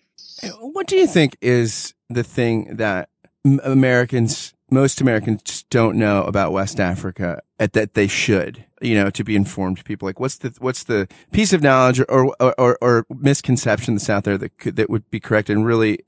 [0.59, 3.09] What do you think is the thing that
[3.63, 9.35] Americans, most Americans don't know about West Africa that they should, you know, to be
[9.35, 10.07] informed people?
[10.07, 14.23] Like, what's the, what's the piece of knowledge or, or, or, or misconception that's out
[14.23, 15.99] there that could, that would be correct and really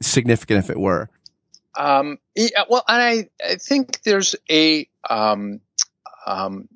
[0.00, 1.08] significant if it were?
[1.76, 5.60] Um, yeah, well, I, I think there's a, um,
[6.26, 6.68] um,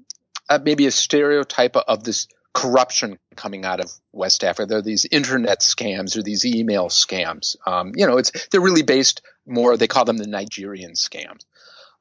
[0.62, 4.66] maybe a stereotype of this corruption coming out of West Africa.
[4.66, 7.54] There are these internet scams or these email scams.
[7.66, 9.76] Um, you know, it's they're really based more.
[9.76, 11.44] They call them the Nigerian scams.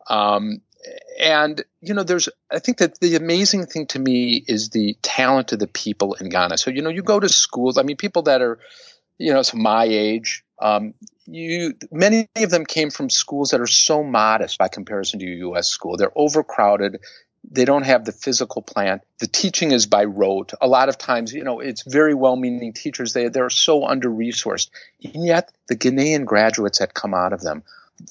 [0.09, 0.61] Um,
[1.19, 5.51] and you know, there's I think that the amazing thing to me is the talent
[5.51, 6.57] of the people in Ghana.
[6.57, 7.77] So you know, you go to schools.
[7.77, 8.59] I mean, people that are
[9.17, 10.45] you know, it's my age.
[10.61, 10.93] Um,
[11.25, 15.37] you many of them came from schools that are so modest by comparison to your
[15.49, 15.67] U.S.
[15.67, 15.97] school.
[15.97, 16.99] They're overcrowded
[17.51, 19.01] they don't have the physical plan.
[19.19, 20.53] The teaching is by rote.
[20.61, 23.13] A lot of times, you know, it's very well-meaning teachers.
[23.13, 24.69] They they're so under-resourced,
[25.03, 27.63] and yet the Ghanaian graduates that come out of them.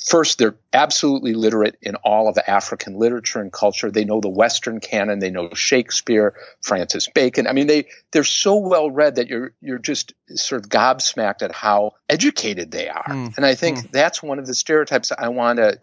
[0.02, 3.90] First, they're absolutely literate in all of African literature and culture.
[3.90, 5.18] They know the Western canon.
[5.18, 7.46] They know Shakespeare, Francis Bacon.
[7.46, 11.52] I mean, they they're so well read that you're you're just sort of gobsmacked at
[11.52, 13.04] how educated they are.
[13.04, 13.36] Mm.
[13.36, 13.90] And I think mm.
[13.90, 15.78] that's one of the stereotypes I want to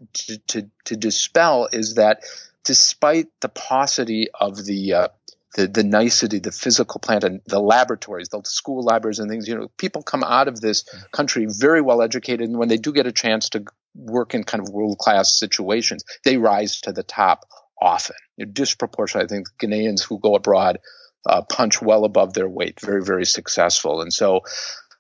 [0.48, 2.24] to to dispel is that
[2.64, 5.08] despite the paucity of the uh,
[5.56, 9.48] the, the nicety, the physical plant, and the laboratories, the school libraries and things.
[9.48, 12.94] You know, people come out of this country very well educated, and when they do
[12.94, 17.04] get a chance to work in kind of world class situations, they rise to the
[17.04, 17.46] top
[17.82, 18.16] often.
[18.38, 20.80] You know, disproportionately, I think Ghanaians who go abroad
[21.26, 24.42] uh, punch well above their weight, very very successful, and so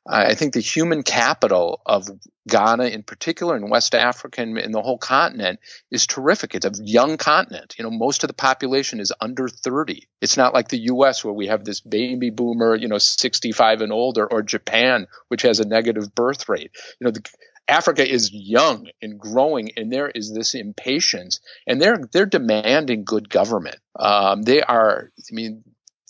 [0.08, 2.08] I think the human capital of
[2.48, 5.60] Ghana in particular and West Africa and, and, the whole continent
[5.92, 6.56] is terrific.
[6.56, 7.76] It's a young continent.
[7.78, 10.08] You know, most of the population is under 30.
[10.20, 13.94] It's not like the US where we have this baby boomer, you know, 65 and
[13.94, 16.72] older or Japan, which has a negative birth rate.
[17.00, 17.24] You know, the,
[17.68, 23.30] Africa is young and growing, and there is this impatience, and they're they're demanding good
[23.30, 23.78] government.
[23.96, 25.64] Um, they are, I mean,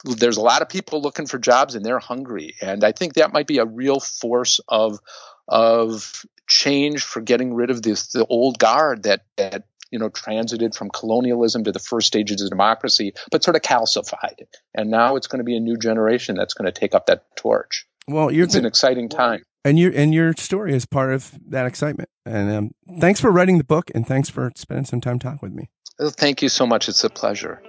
[0.04, 2.56] there's a lot of people looking for jobs and they're hungry.
[2.62, 5.00] And I think that might be a real force of
[5.48, 10.74] of change for getting rid of this the old guard that that you know transited
[10.74, 14.46] from colonialism to the first stages of democracy, but sort of calcified.
[14.74, 17.26] And now it's going to be a new generation that's going to take up that
[17.36, 17.86] torch.
[18.08, 19.44] Well, you're it's an exciting time.
[19.64, 22.10] And your and your story is part of that excitement.
[22.26, 25.54] And um, thanks for writing the book, and thanks for spending some time talking with
[25.54, 25.70] me.
[26.00, 26.90] Well, thank you so much.
[26.90, 27.62] It's a pleasure.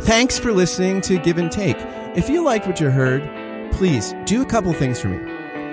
[0.00, 1.76] Thanks for listening to Give and Take.
[2.14, 3.22] If you like what you heard,
[3.72, 5.18] please do a couple things for me.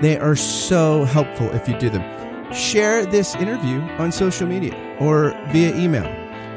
[0.01, 2.51] They are so helpful if you do them.
[2.51, 6.07] Share this interview on social media or via email,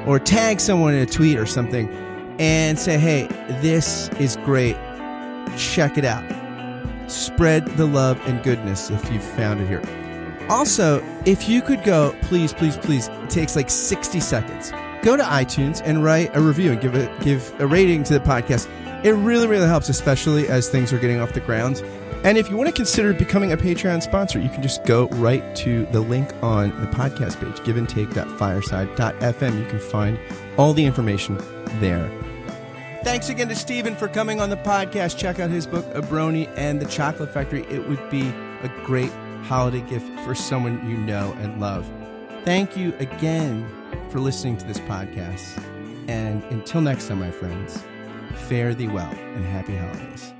[0.08, 1.90] or tag someone in a tweet or something
[2.38, 3.26] and say, hey,
[3.60, 4.76] this is great.
[5.58, 6.24] Check it out.
[7.10, 9.82] Spread the love and goodness if you've found it here.
[10.48, 14.72] Also, if you could go, please, please, please, it takes like 60 seconds
[15.06, 18.20] go to iTunes and write a review and give a give a rating to the
[18.20, 18.68] podcast.
[19.04, 21.80] It really, really helps, especially as things are getting off the ground.
[22.24, 25.54] And if you want to consider becoming a Patreon sponsor, you can just go right
[25.56, 29.58] to the link on the podcast page, giveandtake.fireside.fm.
[29.60, 30.18] You can find
[30.58, 31.38] all the information
[31.78, 32.10] there.
[33.04, 35.16] Thanks again to Stephen for coming on the podcast.
[35.18, 37.64] Check out his book, Obroni and the Chocolate Factory.
[37.70, 38.32] It would be
[38.64, 39.12] a great
[39.44, 41.88] holiday gift for someone you know and love.
[42.44, 43.75] Thank you again
[44.16, 45.62] for listening to this podcast.
[46.08, 47.84] And until next time, my friends,
[48.48, 50.32] fare thee well and happy holidays.